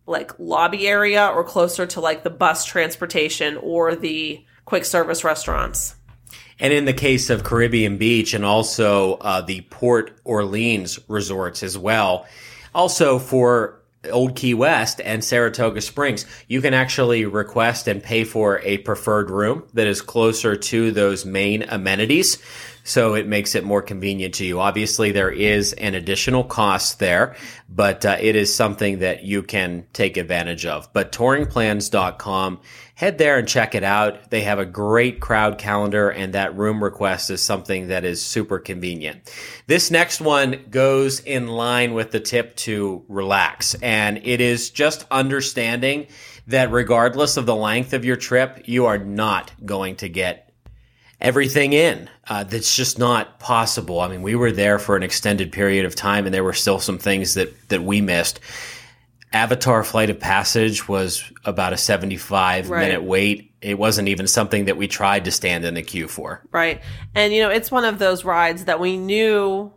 like 0.06 0.38
lobby 0.38 0.86
area 0.86 1.26
or 1.26 1.42
closer 1.42 1.84
to 1.84 2.00
like 2.00 2.22
the 2.22 2.30
bus 2.30 2.64
transportation 2.64 3.56
or 3.56 3.96
the 3.96 4.46
quick 4.64 4.84
service 4.84 5.24
restaurants. 5.24 5.96
And 6.60 6.72
in 6.72 6.84
the 6.84 6.92
case 6.92 7.30
of 7.30 7.44
Caribbean 7.44 7.98
Beach 7.98 8.34
and 8.34 8.44
also 8.44 9.14
uh, 9.14 9.40
the 9.42 9.62
Port 9.62 10.18
Orleans 10.24 10.98
resorts 11.08 11.62
as 11.62 11.78
well, 11.78 12.26
also 12.74 13.18
for 13.18 13.78
Old 14.10 14.36
Key 14.36 14.54
West 14.54 15.00
and 15.00 15.24
Saratoga 15.24 15.80
Springs, 15.80 16.24
you 16.46 16.60
can 16.60 16.74
actually 16.74 17.24
request 17.24 17.88
and 17.88 18.02
pay 18.02 18.24
for 18.24 18.60
a 18.60 18.78
preferred 18.78 19.30
room 19.30 19.64
that 19.74 19.86
is 19.86 20.00
closer 20.00 20.56
to 20.56 20.92
those 20.92 21.24
main 21.24 21.62
amenities. 21.64 22.38
So 22.84 23.14
it 23.14 23.26
makes 23.26 23.54
it 23.54 23.64
more 23.64 23.82
convenient 23.82 24.34
to 24.36 24.46
you. 24.46 24.60
Obviously, 24.60 25.12
there 25.12 25.30
is 25.30 25.74
an 25.74 25.94
additional 25.94 26.42
cost 26.42 26.98
there, 26.98 27.36
but 27.68 28.06
uh, 28.06 28.16
it 28.18 28.34
is 28.34 28.54
something 28.54 29.00
that 29.00 29.24
you 29.24 29.42
can 29.42 29.86
take 29.92 30.16
advantage 30.16 30.64
of. 30.64 30.90
But 30.94 31.12
touringplans.com 31.12 32.60
head 32.98 33.16
there 33.16 33.38
and 33.38 33.46
check 33.46 33.76
it 33.76 33.84
out. 33.84 34.28
They 34.30 34.40
have 34.40 34.58
a 34.58 34.66
great 34.66 35.20
crowd 35.20 35.56
calendar 35.56 36.10
and 36.10 36.34
that 36.34 36.56
room 36.56 36.82
request 36.82 37.30
is 37.30 37.40
something 37.40 37.86
that 37.88 38.04
is 38.04 38.20
super 38.20 38.58
convenient. 38.58 39.32
This 39.68 39.92
next 39.92 40.20
one 40.20 40.64
goes 40.68 41.20
in 41.20 41.46
line 41.46 41.94
with 41.94 42.10
the 42.10 42.18
tip 42.18 42.56
to 42.56 43.04
relax 43.06 43.74
and 43.74 44.20
it 44.24 44.40
is 44.40 44.70
just 44.70 45.06
understanding 45.12 46.08
that 46.48 46.72
regardless 46.72 47.36
of 47.36 47.46
the 47.46 47.54
length 47.54 47.92
of 47.92 48.04
your 48.04 48.16
trip, 48.16 48.62
you 48.64 48.86
are 48.86 48.98
not 48.98 49.52
going 49.64 49.94
to 49.94 50.08
get 50.08 50.52
everything 51.20 51.74
in. 51.74 52.10
Uh, 52.26 52.42
that's 52.42 52.74
just 52.74 52.98
not 52.98 53.38
possible. 53.38 54.00
I 54.00 54.08
mean, 54.08 54.22
we 54.22 54.34
were 54.34 54.50
there 54.50 54.80
for 54.80 54.96
an 54.96 55.04
extended 55.04 55.52
period 55.52 55.84
of 55.84 55.94
time 55.94 56.26
and 56.26 56.34
there 56.34 56.42
were 56.42 56.52
still 56.52 56.80
some 56.80 56.98
things 56.98 57.34
that, 57.34 57.68
that 57.68 57.84
we 57.84 58.00
missed. 58.00 58.40
Avatar 59.32 59.84
Flight 59.84 60.10
of 60.10 60.18
Passage 60.18 60.88
was 60.88 61.22
about 61.44 61.72
a 61.72 61.76
75 61.76 62.70
Right. 62.70 62.80
minute 62.80 63.02
wait. 63.02 63.52
It 63.60 63.78
wasn't 63.78 64.08
even 64.08 64.26
something 64.26 64.66
that 64.66 64.76
we 64.76 64.88
tried 64.88 65.24
to 65.26 65.30
stand 65.30 65.64
in 65.64 65.74
the 65.74 65.82
queue 65.82 66.08
for. 66.08 66.42
Right. 66.52 66.80
And, 67.14 67.32
you 67.32 67.42
know, 67.42 67.50
it's 67.50 67.70
one 67.70 67.84
of 67.84 67.98
those 67.98 68.24
rides 68.24 68.64
that 68.66 68.80
we 68.80 68.96
knew 68.96 69.72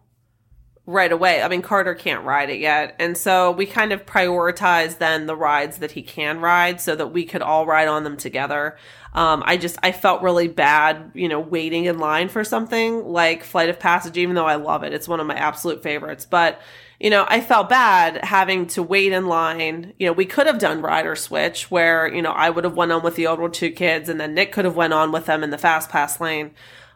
right 0.86 1.12
away. 1.12 1.42
I 1.42 1.48
mean, 1.48 1.62
Carter 1.62 1.94
can't 1.96 2.24
ride 2.26 2.50
it 2.50 2.60
yet. 2.60 2.96
And 3.00 3.18
so 3.18 3.52
we 3.52 3.66
kind 3.66 3.92
of 3.94 4.06
prioritized 4.06 4.98
then 4.98 5.26
the 5.26 5.36
rides 5.36 5.78
that 5.78 5.92
he 5.92 6.02
can 6.02 6.40
ride 6.40 6.82
so 6.82 6.96
that 6.96 7.08
we 7.08 7.24
could 7.26 7.42
all 7.42 7.66
ride 7.66 7.88
on 7.88 8.04
them 8.04 8.18
together. 8.18 8.78
Um, 9.14 9.44
I 9.46 9.58
just, 9.58 9.78
I 9.84 9.92
felt 9.92 10.22
really 10.22 10.48
bad, 10.48 11.12
you 11.14 11.28
know, 11.28 11.40
waiting 11.40 11.86
in 11.86 12.00
line 12.00 12.30
for 12.30 12.44
something 12.44 13.06
like 13.06 13.44
Flight 13.44 13.70
of 13.70 13.80
Passage, 13.80 14.18
even 14.18 14.36
though 14.36 14.48
I 14.48 14.56
love 14.56 14.84
it. 14.84 14.94
It's 14.94 15.08
one 15.08 15.20
of 15.20 15.28
my 15.28 15.36
absolute 15.36 15.84
favorites. 15.84 16.26
But, 16.26 16.62
you 17.02 17.10
know, 17.10 17.26
I 17.28 17.42
felt 17.42 17.68
bad 17.68 18.24
having 18.24 18.68
to 18.68 18.84
wait 18.84 19.12
in 19.12 19.26
line. 19.26 19.94
You 19.98 20.06
know, 20.06 20.14
we 20.14 20.26
could 20.26 20.46
have 20.46 20.60
done 20.60 20.84
rider 20.84 21.16
switch 21.16 21.72
where, 21.72 22.08
you 22.08 22.22
know, 22.22 22.32
I 22.32 22.52
would 22.52 22.64
have 22.64 22.76
went 22.76 22.92
on 22.92 23.02
with 23.02 23.16
the 23.16 23.26
older 23.26 23.50
two 23.50 23.72
kids 23.72 24.08
and 24.08 24.20
then 24.20 24.36
Nick 24.36 24.52
could 24.52 24.66
have 24.66 24.76
went 24.76 24.94
on 24.94 25.12
with 25.12 25.26
them 25.26 25.44
in 25.44 25.50
the 25.50 25.58
fast 25.58 25.90
pass 25.90 26.22
lane 26.22 26.52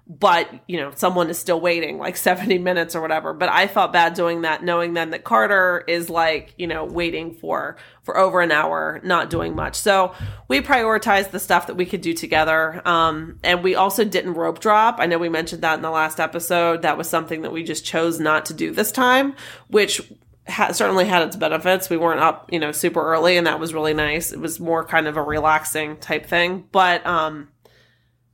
but 0.08 0.48
you 0.68 0.78
know 0.78 0.92
someone 0.96 1.30
is 1.30 1.40
still 1.40 1.60
waiting 1.60 1.98
like 1.98 2.16
70 2.26 2.60
minutes 2.60 2.96
or 2.96 3.02
whatever 3.02 3.34
but 3.34 3.50
i 3.50 3.68
felt 3.68 3.92
bad 3.92 4.14
doing 4.14 4.42
that 4.42 4.64
knowing 4.64 4.94
then 4.94 5.10
that 5.12 5.24
carter 5.24 5.84
is 5.88 6.10
like 6.10 6.54
you 6.58 6.68
know 6.68 6.86
waiting 6.86 7.34
for 7.34 7.76
for 8.06 8.18
over 8.18 8.40
an 8.40 8.52
hour 8.52 9.02
not 9.04 9.30
doing 9.30 9.54
much 9.56 9.76
so 9.76 10.14
we 10.48 10.62
prioritized 10.62 11.32
the 11.32 11.40
stuff 11.40 11.68
that 11.68 11.76
we 11.76 11.86
could 11.86 12.02
do 12.02 12.14
together 12.14 12.82
um 12.88 13.38
and 13.44 13.64
we 13.64 13.76
also 13.76 14.06
didn't 14.06 14.36
rope 14.36 14.60
drop 14.60 14.96
i 15.00 15.06
know 15.06 15.18
we 15.18 15.28
mentioned 15.28 15.62
that 15.62 15.76
in 15.76 15.82
the 15.82 15.90
last 15.90 16.20
episode 16.20 16.84
that 16.84 16.98
was 16.98 17.10
something 17.10 17.42
that 17.42 17.52
we 17.52 17.64
just 17.64 17.84
chose 17.84 18.20
not 18.20 18.46
to 18.46 18.54
do 18.54 18.72
this 18.72 18.92
time 18.92 19.36
which 19.68 20.02
ha- 20.48 20.72
certainly 20.72 21.06
had 21.06 21.24
its 21.24 21.36
benefits. 21.36 21.90
We 21.90 21.98
weren't 21.98 22.20
up, 22.20 22.52
you 22.52 22.60
know, 22.60 22.72
super 22.72 23.02
early, 23.02 23.38
and 23.38 23.48
that 23.48 23.60
was 23.60 23.74
really 23.74 23.94
nice. 23.94 24.32
It 24.32 24.40
was 24.40 24.60
more 24.60 24.86
kind 24.86 25.08
of 25.08 25.18
a 25.18 25.22
relaxing 25.22 25.98
type 25.98 26.26
thing, 26.26 26.66
but 26.72 27.06
um, 27.06 27.50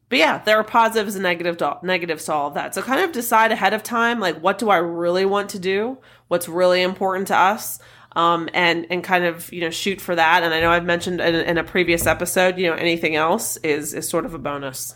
but 0.09 0.19
yeah, 0.19 0.39
there 0.39 0.57
are 0.57 0.63
positives 0.63 1.15
and 1.15 1.23
negative 1.23 1.57
to, 1.57 1.77
negatives 1.83 2.25
to 2.25 2.33
all 2.33 2.47
of 2.49 2.55
that. 2.55 2.75
So 2.75 2.81
kind 2.81 2.99
of 2.99 3.13
decide 3.13 3.53
ahead 3.53 3.73
of 3.73 3.81
time, 3.81 4.19
like 4.19 4.41
what 4.41 4.57
do 4.57 4.69
I 4.69 4.77
really 4.77 5.25
want 5.25 5.49
to 5.51 5.59
do? 5.59 5.99
What's 6.27 6.49
really 6.49 6.81
important 6.81 7.29
to 7.29 7.37
us? 7.37 7.79
Um, 8.13 8.49
and 8.53 8.87
and 8.89 9.03
kind 9.03 9.23
of 9.23 9.51
you 9.53 9.61
know 9.61 9.69
shoot 9.69 10.01
for 10.01 10.15
that. 10.15 10.43
And 10.43 10.53
I 10.53 10.59
know 10.59 10.69
I've 10.69 10.85
mentioned 10.85 11.21
in, 11.21 11.35
in 11.35 11.57
a 11.57 11.63
previous 11.63 12.05
episode, 12.05 12.57
you 12.57 12.67
know, 12.67 12.73
anything 12.73 13.15
else 13.15 13.57
is 13.57 13.93
is 13.93 14.07
sort 14.07 14.25
of 14.25 14.33
a 14.33 14.39
bonus. 14.39 14.95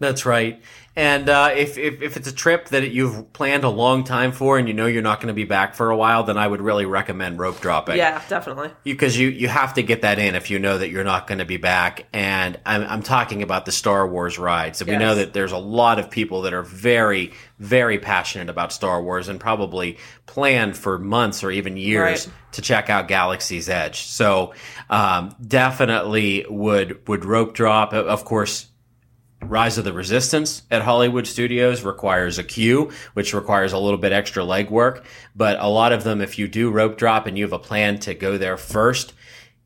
That's 0.00 0.24
right. 0.24 0.60
And 0.96 1.28
uh, 1.28 1.52
if, 1.56 1.78
if, 1.78 2.02
if 2.02 2.16
it's 2.16 2.26
a 2.28 2.32
trip 2.34 2.68
that 2.70 2.90
you've 2.90 3.32
planned 3.32 3.62
a 3.62 3.68
long 3.68 4.02
time 4.02 4.32
for 4.32 4.58
and 4.58 4.66
you 4.66 4.74
know 4.74 4.86
you're 4.86 5.02
not 5.02 5.20
going 5.20 5.28
to 5.28 5.34
be 5.34 5.44
back 5.44 5.74
for 5.74 5.90
a 5.90 5.96
while, 5.96 6.24
then 6.24 6.36
I 6.36 6.46
would 6.46 6.60
really 6.60 6.84
recommend 6.84 7.38
rope 7.38 7.60
dropping. 7.60 7.96
Yeah, 7.96 8.20
definitely. 8.28 8.70
Because 8.82 9.16
you, 9.16 9.28
you 9.28 9.46
have 9.46 9.74
to 9.74 9.82
get 9.84 10.02
that 10.02 10.18
in 10.18 10.34
if 10.34 10.50
you 10.50 10.58
know 10.58 10.78
that 10.78 10.90
you're 10.90 11.04
not 11.04 11.28
going 11.28 11.38
to 11.38 11.44
be 11.44 11.58
back. 11.58 12.06
And 12.12 12.58
I'm, 12.66 12.82
I'm 12.82 13.02
talking 13.04 13.42
about 13.42 13.66
the 13.66 13.72
Star 13.72 14.06
Wars 14.06 14.36
rides. 14.38 14.84
We 14.84 14.90
Yes. 14.92 15.00
know 15.00 15.14
that 15.14 15.32
there's 15.32 15.52
a 15.52 15.58
lot 15.58 16.00
of 16.00 16.10
people 16.10 16.42
that 16.42 16.52
are 16.52 16.62
very, 16.64 17.32
very 17.60 17.98
passionate 18.00 18.50
about 18.50 18.72
Star 18.72 19.00
Wars 19.00 19.28
and 19.28 19.38
probably 19.38 19.96
planned 20.26 20.76
for 20.76 20.98
months 20.98 21.44
or 21.44 21.52
even 21.52 21.76
years 21.76 22.26
Right. 22.26 22.34
to 22.52 22.62
check 22.62 22.90
out 22.90 23.06
Galaxy's 23.06 23.68
Edge. 23.68 24.02
So 24.02 24.54
um, 24.90 25.36
definitely 25.46 26.44
would 26.50 27.06
would 27.06 27.24
rope 27.24 27.54
drop. 27.54 27.92
Of 27.94 28.24
course, 28.24 28.66
Rise 29.42 29.78
of 29.78 29.84
the 29.84 29.92
Resistance 29.92 30.62
at 30.70 30.82
Hollywood 30.82 31.26
Studios 31.26 31.82
requires 31.82 32.38
a 32.38 32.44
queue, 32.44 32.90
which 33.14 33.34
requires 33.34 33.72
a 33.72 33.78
little 33.78 33.98
bit 33.98 34.12
extra 34.12 34.42
legwork. 34.42 35.04
But 35.34 35.58
a 35.60 35.68
lot 35.68 35.92
of 35.92 36.04
them, 36.04 36.20
if 36.20 36.38
you 36.38 36.46
do 36.46 36.70
rope 36.70 36.98
drop 36.98 37.26
and 37.26 37.38
you 37.38 37.44
have 37.44 37.52
a 37.52 37.58
plan 37.58 37.98
to 38.00 38.14
go 38.14 38.36
there 38.36 38.56
first, 38.56 39.14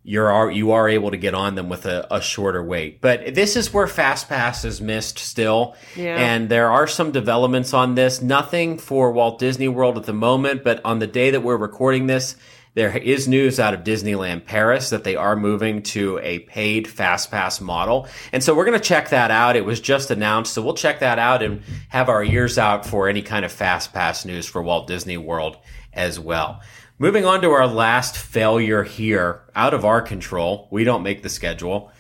you're 0.06 0.30
are, 0.30 0.50
you 0.50 0.72
are 0.72 0.88
able 0.88 1.10
to 1.10 1.16
get 1.16 1.34
on 1.34 1.54
them 1.54 1.68
with 1.68 1.86
a, 1.86 2.06
a 2.14 2.20
shorter 2.20 2.62
wait. 2.62 3.00
But 3.00 3.34
this 3.34 3.56
is 3.56 3.72
where 3.72 3.86
Fast 3.86 4.28
Pass 4.28 4.64
is 4.64 4.80
missed 4.80 5.18
still. 5.18 5.74
Yeah. 5.96 6.16
And 6.16 6.48
there 6.48 6.70
are 6.70 6.86
some 6.86 7.10
developments 7.10 7.72
on 7.72 7.94
this. 7.94 8.20
Nothing 8.20 8.78
for 8.78 9.10
Walt 9.12 9.38
Disney 9.38 9.68
World 9.68 9.96
at 9.96 10.04
the 10.04 10.12
moment, 10.12 10.62
but 10.62 10.84
on 10.84 10.98
the 10.98 11.06
day 11.06 11.30
that 11.30 11.42
we're 11.42 11.56
recording 11.56 12.06
this, 12.06 12.36
there 12.74 12.96
is 12.96 13.28
news 13.28 13.60
out 13.60 13.72
of 13.72 13.84
Disneyland 13.84 14.44
Paris 14.44 14.90
that 14.90 15.04
they 15.04 15.14
are 15.14 15.36
moving 15.36 15.82
to 15.82 16.18
a 16.22 16.40
paid 16.40 16.88
fast 16.88 17.30
pass 17.30 17.60
model. 17.60 18.08
And 18.32 18.42
so 18.42 18.54
we're 18.54 18.64
going 18.64 18.78
to 18.78 18.84
check 18.84 19.10
that 19.10 19.30
out. 19.30 19.56
It 19.56 19.64
was 19.64 19.80
just 19.80 20.10
announced. 20.10 20.52
So 20.52 20.62
we'll 20.62 20.74
check 20.74 20.98
that 21.00 21.18
out 21.18 21.42
and 21.42 21.62
have 21.88 22.08
our 22.08 22.24
ears 22.24 22.58
out 22.58 22.84
for 22.84 23.08
any 23.08 23.22
kind 23.22 23.44
of 23.44 23.52
fast 23.52 23.92
pass 23.92 24.24
news 24.24 24.46
for 24.46 24.60
Walt 24.62 24.88
Disney 24.88 25.16
World 25.16 25.56
as 25.92 26.18
well. 26.18 26.60
Moving 26.98 27.24
on 27.24 27.42
to 27.42 27.50
our 27.50 27.66
last 27.66 28.16
failure 28.16 28.82
here, 28.82 29.42
out 29.54 29.74
of 29.74 29.84
our 29.84 30.00
control. 30.00 30.68
We 30.70 30.84
don't 30.84 31.02
make 31.02 31.22
the 31.22 31.28
schedule. 31.28 31.92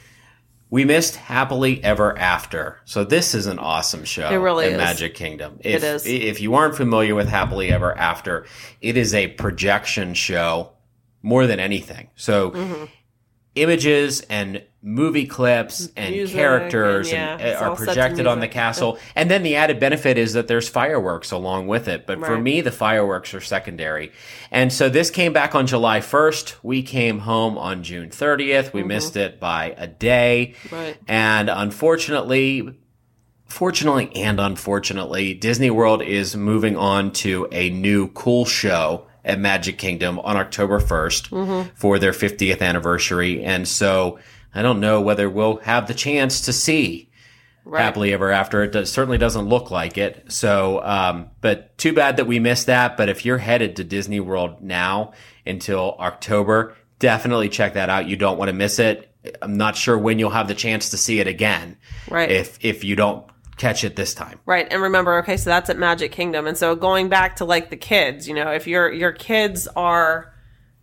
We 0.74 0.84
missed 0.84 1.14
Happily 1.14 1.84
Ever 1.84 2.18
After. 2.18 2.80
So 2.84 3.04
this 3.04 3.32
is 3.32 3.46
an 3.46 3.60
awesome 3.60 4.04
show. 4.04 4.28
It 4.28 4.38
really 4.38 4.66
in 4.66 4.72
is. 4.72 4.78
Magic 4.78 5.14
Kingdom. 5.14 5.60
If, 5.60 5.84
is. 5.84 6.04
If 6.04 6.40
you 6.40 6.56
aren't 6.56 6.74
familiar 6.74 7.14
with 7.14 7.28
Happily 7.28 7.70
Ever 7.70 7.96
After, 7.96 8.44
it 8.80 8.96
is 8.96 9.14
a 9.14 9.28
projection 9.28 10.14
show 10.14 10.72
more 11.22 11.46
than 11.46 11.60
anything. 11.60 12.08
So 12.16 12.50
Mm-hmm. 12.50 12.84
Images 13.54 14.20
and 14.22 14.62
movie 14.82 15.26
clips 15.26 15.88
and 15.96 16.14
Music, 16.14 16.36
characters 16.36 17.10
and, 17.10 17.40
and, 17.40 17.40
yeah, 17.40 17.58
are 17.58 17.70
all 17.70 17.76
set 17.76 17.86
to 17.86 17.86
projected 17.86 18.26
on 18.26 18.40
the 18.40 18.48
castle. 18.48 18.98
And 19.16 19.30
then 19.30 19.42
the 19.42 19.56
added 19.56 19.80
benefit 19.80 20.18
is 20.18 20.34
that 20.34 20.46
there's 20.46 20.68
fireworks 20.68 21.30
along 21.30 21.68
with 21.68 21.88
it. 21.88 22.06
But 22.06 22.20
for 22.20 22.38
me, 22.38 22.60
the 22.60 22.72
fireworks 22.72 23.32
are 23.32 23.40
secondary. 23.40 24.12
And 24.50 24.72
so 24.72 24.88
this 24.88 25.10
came 25.10 25.32
back 25.32 25.54
on 25.54 25.66
July 25.66 26.00
1st. 26.00 26.56
We 26.62 26.82
came 26.82 27.20
home 27.20 27.56
on 27.56 27.82
June 27.82 28.10
30th. 28.10 28.72
We 28.72 28.82
missed 28.82 29.16
it 29.16 29.40
by 29.40 29.74
a 29.76 29.86
day. 29.86 30.54
Mm-hmm. 30.64 30.74
Right. 30.74 30.96
And 31.08 31.48
unfortunately, 31.48 32.76
fortunately 33.46 34.14
and 34.16 34.38
unfortunately, 34.40 35.32
Disney 35.34 35.70
World 35.70 36.02
is 36.02 36.36
moving 36.36 36.76
on 36.76 37.12
to 37.12 37.48
a 37.52 37.70
new 37.70 38.08
cool 38.08 38.44
show 38.44 39.06
at 39.24 39.38
Magic 39.38 39.78
Kingdom 39.78 40.18
on 40.20 40.36
October 40.36 40.80
1st 40.80 41.30
Mm-hmm. 41.30 41.70
for 41.74 41.98
their 41.98 42.12
50th 42.12 42.60
anniversary. 42.60 43.42
And 43.44 43.66
so 43.66 44.18
I 44.54 44.62
don't 44.62 44.80
know 44.80 45.00
whether 45.00 45.28
we'll 45.30 45.56
have 45.58 45.86
the 45.88 45.94
chance 45.94 46.42
to 46.42 46.52
see 46.52 47.10
Right. 47.66 47.80
happily 47.82 48.12
ever 48.12 48.30
after. 48.30 48.62
It 48.62 48.72
does, 48.72 48.92
certainly 48.92 49.16
doesn't 49.16 49.48
look 49.48 49.70
like 49.70 49.96
it. 49.96 50.26
So, 50.28 50.82
um, 50.84 51.30
but 51.40 51.76
too 51.78 51.94
bad 51.94 52.18
that 52.18 52.26
we 52.26 52.38
missed 52.38 52.66
that. 52.66 52.98
But 52.98 53.08
if 53.08 53.24
you're 53.24 53.38
headed 53.38 53.76
to 53.76 53.84
Disney 53.84 54.20
World 54.20 54.60
now 54.60 55.12
until 55.46 55.96
October, 55.98 56.76
definitely 56.98 57.48
check 57.48 57.72
that 57.74 57.88
out. 57.88 58.06
You 58.06 58.16
don't 58.16 58.36
want 58.36 58.50
to 58.50 58.52
miss 58.52 58.78
it. 58.78 59.10
I'm 59.40 59.56
not 59.56 59.76
sure 59.76 59.96
when 59.96 60.18
you'll 60.18 60.28
have 60.28 60.48
the 60.48 60.54
chance 60.54 60.90
to 60.90 60.98
see 60.98 61.20
it 61.20 61.26
again. 61.26 61.78
Right. 62.10 62.30
If 62.30 62.58
if 62.62 62.84
you 62.84 62.96
don't 62.96 63.24
catch 63.56 63.84
it 63.84 63.96
this 63.96 64.14
time. 64.14 64.40
Right. 64.46 64.66
And 64.70 64.82
remember, 64.82 65.18
okay, 65.18 65.36
so 65.36 65.50
that's 65.50 65.70
at 65.70 65.78
Magic 65.78 66.12
Kingdom. 66.12 66.46
And 66.46 66.56
so 66.56 66.74
going 66.74 67.08
back 67.08 67.36
to 67.36 67.44
like 67.44 67.70
the 67.70 67.76
kids, 67.76 68.28
you 68.28 68.34
know, 68.34 68.50
if 68.50 68.66
your 68.66 68.92
your 68.92 69.12
kids 69.12 69.68
are, 69.68 70.34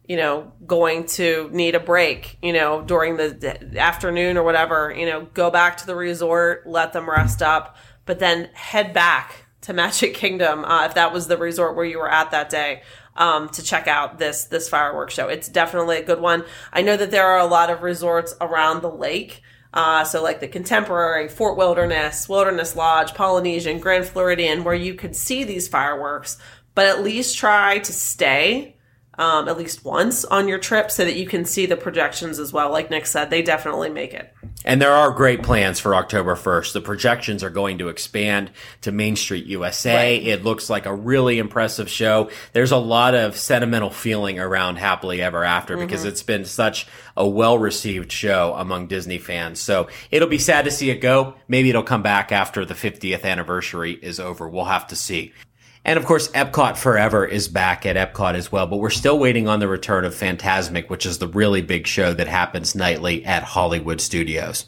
you 0.06 0.18
know, 0.18 0.52
going 0.66 1.06
to 1.06 1.50
need 1.52 1.76
a 1.76 1.80
break, 1.80 2.38
you 2.42 2.54
know, 2.54 2.82
during 2.82 3.18
the 3.18 3.74
afternoon 3.78 4.38
or 4.38 4.44
whatever, 4.44 4.94
you 4.96 5.06
know, 5.06 5.28
go 5.34 5.52
back 5.52 5.78
to 5.78 5.88
the 5.88 5.96
resort, 5.96 6.66
let 6.66 6.94
them 6.94 7.10
rest 7.10 7.42
up, 7.42 7.78
but 8.06 8.20
then 8.20 8.50
head 8.54 8.94
back 8.94 9.46
to 9.62 9.74
Magic 9.74 10.14
Kingdom 10.14 10.66
uh, 10.66 10.86
if 10.86 10.96
that 10.96 11.14
was 11.14 11.28
the 11.28 11.38
resort 11.38 11.76
where 11.76 11.86
you 11.86 12.00
were 12.00 12.12
at 12.12 12.32
that 12.32 12.50
day. 12.50 12.84
Um, 13.14 13.50
to 13.50 13.62
check 13.62 13.90
out 13.90 14.20
this 14.20 14.46
this 14.46 14.70
fireworks 14.70 15.14
show, 15.14 15.28
it's 15.28 15.50
definitely 15.50 15.98
a 15.98 16.04
good 16.04 16.22
one. 16.22 16.46
I 16.72 16.82
know 16.82 16.96
that 16.96 17.12
there 17.12 17.28
are 17.28 17.40
a 17.40 17.46
lot 17.46 17.70
of 17.70 17.82
resorts 17.82 18.34
around 18.40 18.82
the 18.82 18.90
lake 18.90 19.42
Uh, 19.74 20.04
so 20.04 20.22
like 20.22 20.40
the 20.40 20.48
Contemporary, 20.48 21.30
Fort 21.30 21.58
Wilderness, 21.58 22.28
Wilderness 22.28 22.76
Lodge, 22.76 23.14
Polynesian, 23.14 23.80
Grand 23.80 24.06
Floridian, 24.06 24.64
where 24.64 24.76
you 24.76 24.96
could 24.96 25.16
see 25.16 25.44
these 25.44 25.68
fireworks, 25.68 26.38
but 26.76 26.88
at 26.88 27.04
least 27.04 27.38
try 27.38 27.80
to 27.80 27.94
stay 27.94 28.76
um, 29.22 29.48
at 29.48 29.56
least 29.56 29.86
once 29.86 30.26
on 30.26 30.48
your 30.48 30.58
trip 30.58 30.90
so 30.90 31.06
that 31.06 31.16
you 31.16 31.28
can 31.28 31.46
see 31.46 31.68
the 31.68 31.78
projections 31.78 32.40
as 32.40 32.52
well. 32.52 32.72
Like 32.72 32.90
Nick 32.90 33.06
said, 33.06 33.30
they 33.30 33.44
definitely 33.44 33.92
make 33.92 34.16
it. 34.16 34.34
And 34.66 34.82
there 34.82 34.94
are 34.94 35.12
great 35.12 35.44
plans 35.44 35.80
for 35.80 35.94
October 35.94 36.36
1st. 36.36 36.74
The 36.74 36.82
projections 36.82 37.44
are 37.44 37.52
going 37.52 37.78
to 37.78 37.90
expand 37.90 38.50
to 38.82 38.92
Main 38.92 39.16
Street 39.16 39.46
USA. 39.46 40.18
Right. 40.18 40.28
It 40.28 40.44
looks 40.44 40.72
like 40.72 40.88
a 40.88 40.96
really 40.96 41.38
impressive 41.38 41.88
show. 41.88 42.32
There's 42.54 42.72
a 42.72 42.78
lot 42.78 43.14
of 43.14 43.38
sentimental 43.38 43.92
feeling 43.92 44.40
around 44.40 44.78
Happily 44.78 45.22
Ever 45.22 45.44
After 45.44 45.78
because 45.78 46.04
it's 46.04 46.24
been 46.24 46.46
such 46.46 46.88
a 47.16 47.28
well 47.28 47.60
received 47.60 48.12
show 48.12 48.56
among 48.58 48.88
Disney 48.88 49.20
fans. 49.20 49.60
So 49.60 49.88
it'll 50.10 50.30
be 50.30 50.40
sad 50.40 50.66
to 50.66 50.72
see 50.72 50.90
it 50.90 50.98
go. 50.98 51.36
Maybe 51.48 51.70
it'll 51.70 51.84
come 51.84 52.02
back 52.02 52.32
after 52.32 52.66
the 52.66 52.74
50th 52.74 53.24
anniversary 53.24 53.92
is 53.94 54.20
over. 54.20 54.50
We'll 54.50 54.66
have 54.66 54.88
to 54.88 54.96
see. 54.96 55.34
And 55.84 55.98
of 55.98 56.06
course, 56.06 56.28
Epcot 56.30 56.78
Forever 56.78 57.26
is 57.26 57.48
back 57.48 57.86
at 57.86 57.96
Epcot 57.96 58.36
as 58.36 58.52
well, 58.52 58.67
but 58.67 58.78
we're 58.78 58.91
still 58.91 59.17
waiting 59.17 59.48
on 59.48 59.60
the 59.60 59.67
return 59.67 60.06
of 60.06 60.13
Fantasmic, 60.13 60.89
which 60.89 61.06
is 61.06 61.17
the 61.17 61.28
really 61.28 61.62
big 61.62 61.88
show 61.88 62.13
that 62.13 62.28
happens 62.28 62.76
nightly 62.76 63.26
at 63.26 63.44
Hollywood 63.44 64.00
Studios. 64.00 64.65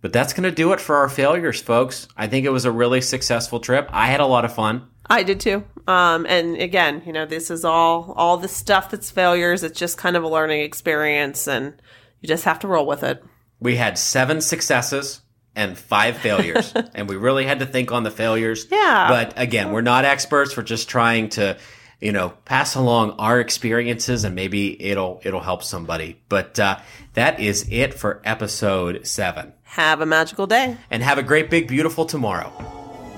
But 0.00 0.12
that's 0.12 0.32
going 0.32 0.44
to 0.44 0.50
do 0.50 0.72
it 0.72 0.80
for 0.80 0.96
our 0.96 1.08
failures, 1.08 1.60
folks. 1.60 2.08
I 2.16 2.26
think 2.26 2.46
it 2.46 2.50
was 2.50 2.64
a 2.64 2.72
really 2.72 3.00
successful 3.00 3.60
trip. 3.60 3.88
I 3.92 4.06
had 4.06 4.20
a 4.20 4.26
lot 4.26 4.44
of 4.44 4.54
fun. 4.54 4.88
I 5.08 5.22
did 5.22 5.40
too. 5.40 5.64
Um, 5.86 6.26
and 6.26 6.56
again, 6.56 7.02
you 7.06 7.12
know, 7.12 7.26
this 7.26 7.50
is 7.50 7.64
all 7.64 8.12
all 8.16 8.36
the 8.36 8.48
stuff 8.48 8.90
that's 8.90 9.10
failures. 9.10 9.62
It's 9.62 9.78
just 9.78 9.98
kind 9.98 10.16
of 10.16 10.24
a 10.24 10.28
learning 10.28 10.62
experience, 10.62 11.46
and 11.46 11.74
you 12.20 12.28
just 12.28 12.44
have 12.44 12.58
to 12.60 12.68
roll 12.68 12.86
with 12.86 13.04
it. 13.04 13.22
We 13.60 13.76
had 13.76 13.98
seven 13.98 14.40
successes 14.40 15.22
and 15.56 15.76
five 15.76 16.18
failures, 16.18 16.72
and 16.94 17.08
we 17.08 17.16
really 17.16 17.44
had 17.46 17.58
to 17.60 17.66
think 17.66 17.90
on 17.90 18.04
the 18.04 18.10
failures. 18.10 18.66
Yeah. 18.70 19.08
But 19.08 19.34
again, 19.36 19.72
we're 19.72 19.80
not 19.80 20.04
experts. 20.04 20.56
We're 20.56 20.62
just 20.62 20.88
trying 20.88 21.30
to, 21.30 21.56
you 22.00 22.12
know, 22.12 22.34
pass 22.44 22.74
along 22.76 23.12
our 23.18 23.40
experiences, 23.40 24.22
and 24.24 24.34
maybe 24.34 24.80
it'll 24.80 25.20
it'll 25.24 25.40
help 25.40 25.64
somebody. 25.64 26.20
But 26.28 26.60
uh, 26.60 26.78
that 27.14 27.40
is 27.40 27.66
it 27.70 27.94
for 27.94 28.20
episode 28.24 29.06
seven. 29.06 29.52
Have 29.64 30.00
a 30.00 30.06
magical 30.06 30.46
day. 30.46 30.76
And 30.90 31.02
have 31.02 31.18
a 31.18 31.22
great, 31.22 31.50
big, 31.50 31.66
beautiful 31.68 32.04
tomorrow. 32.06 32.52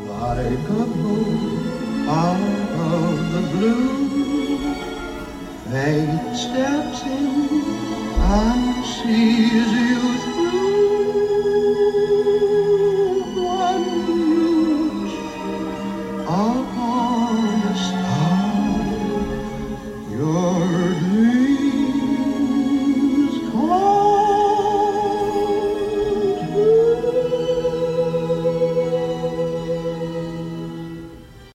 like 0.01 0.47
a 0.47 0.85
bolt 0.87 2.09
out 2.09 2.41
of 2.95 3.33
the 3.33 3.41
blue. 3.53 4.59
Fate 5.71 6.35
steps 6.35 7.03
in 7.03 7.29
and 8.21 8.85
sees 8.87 9.73
youth 9.73 10.28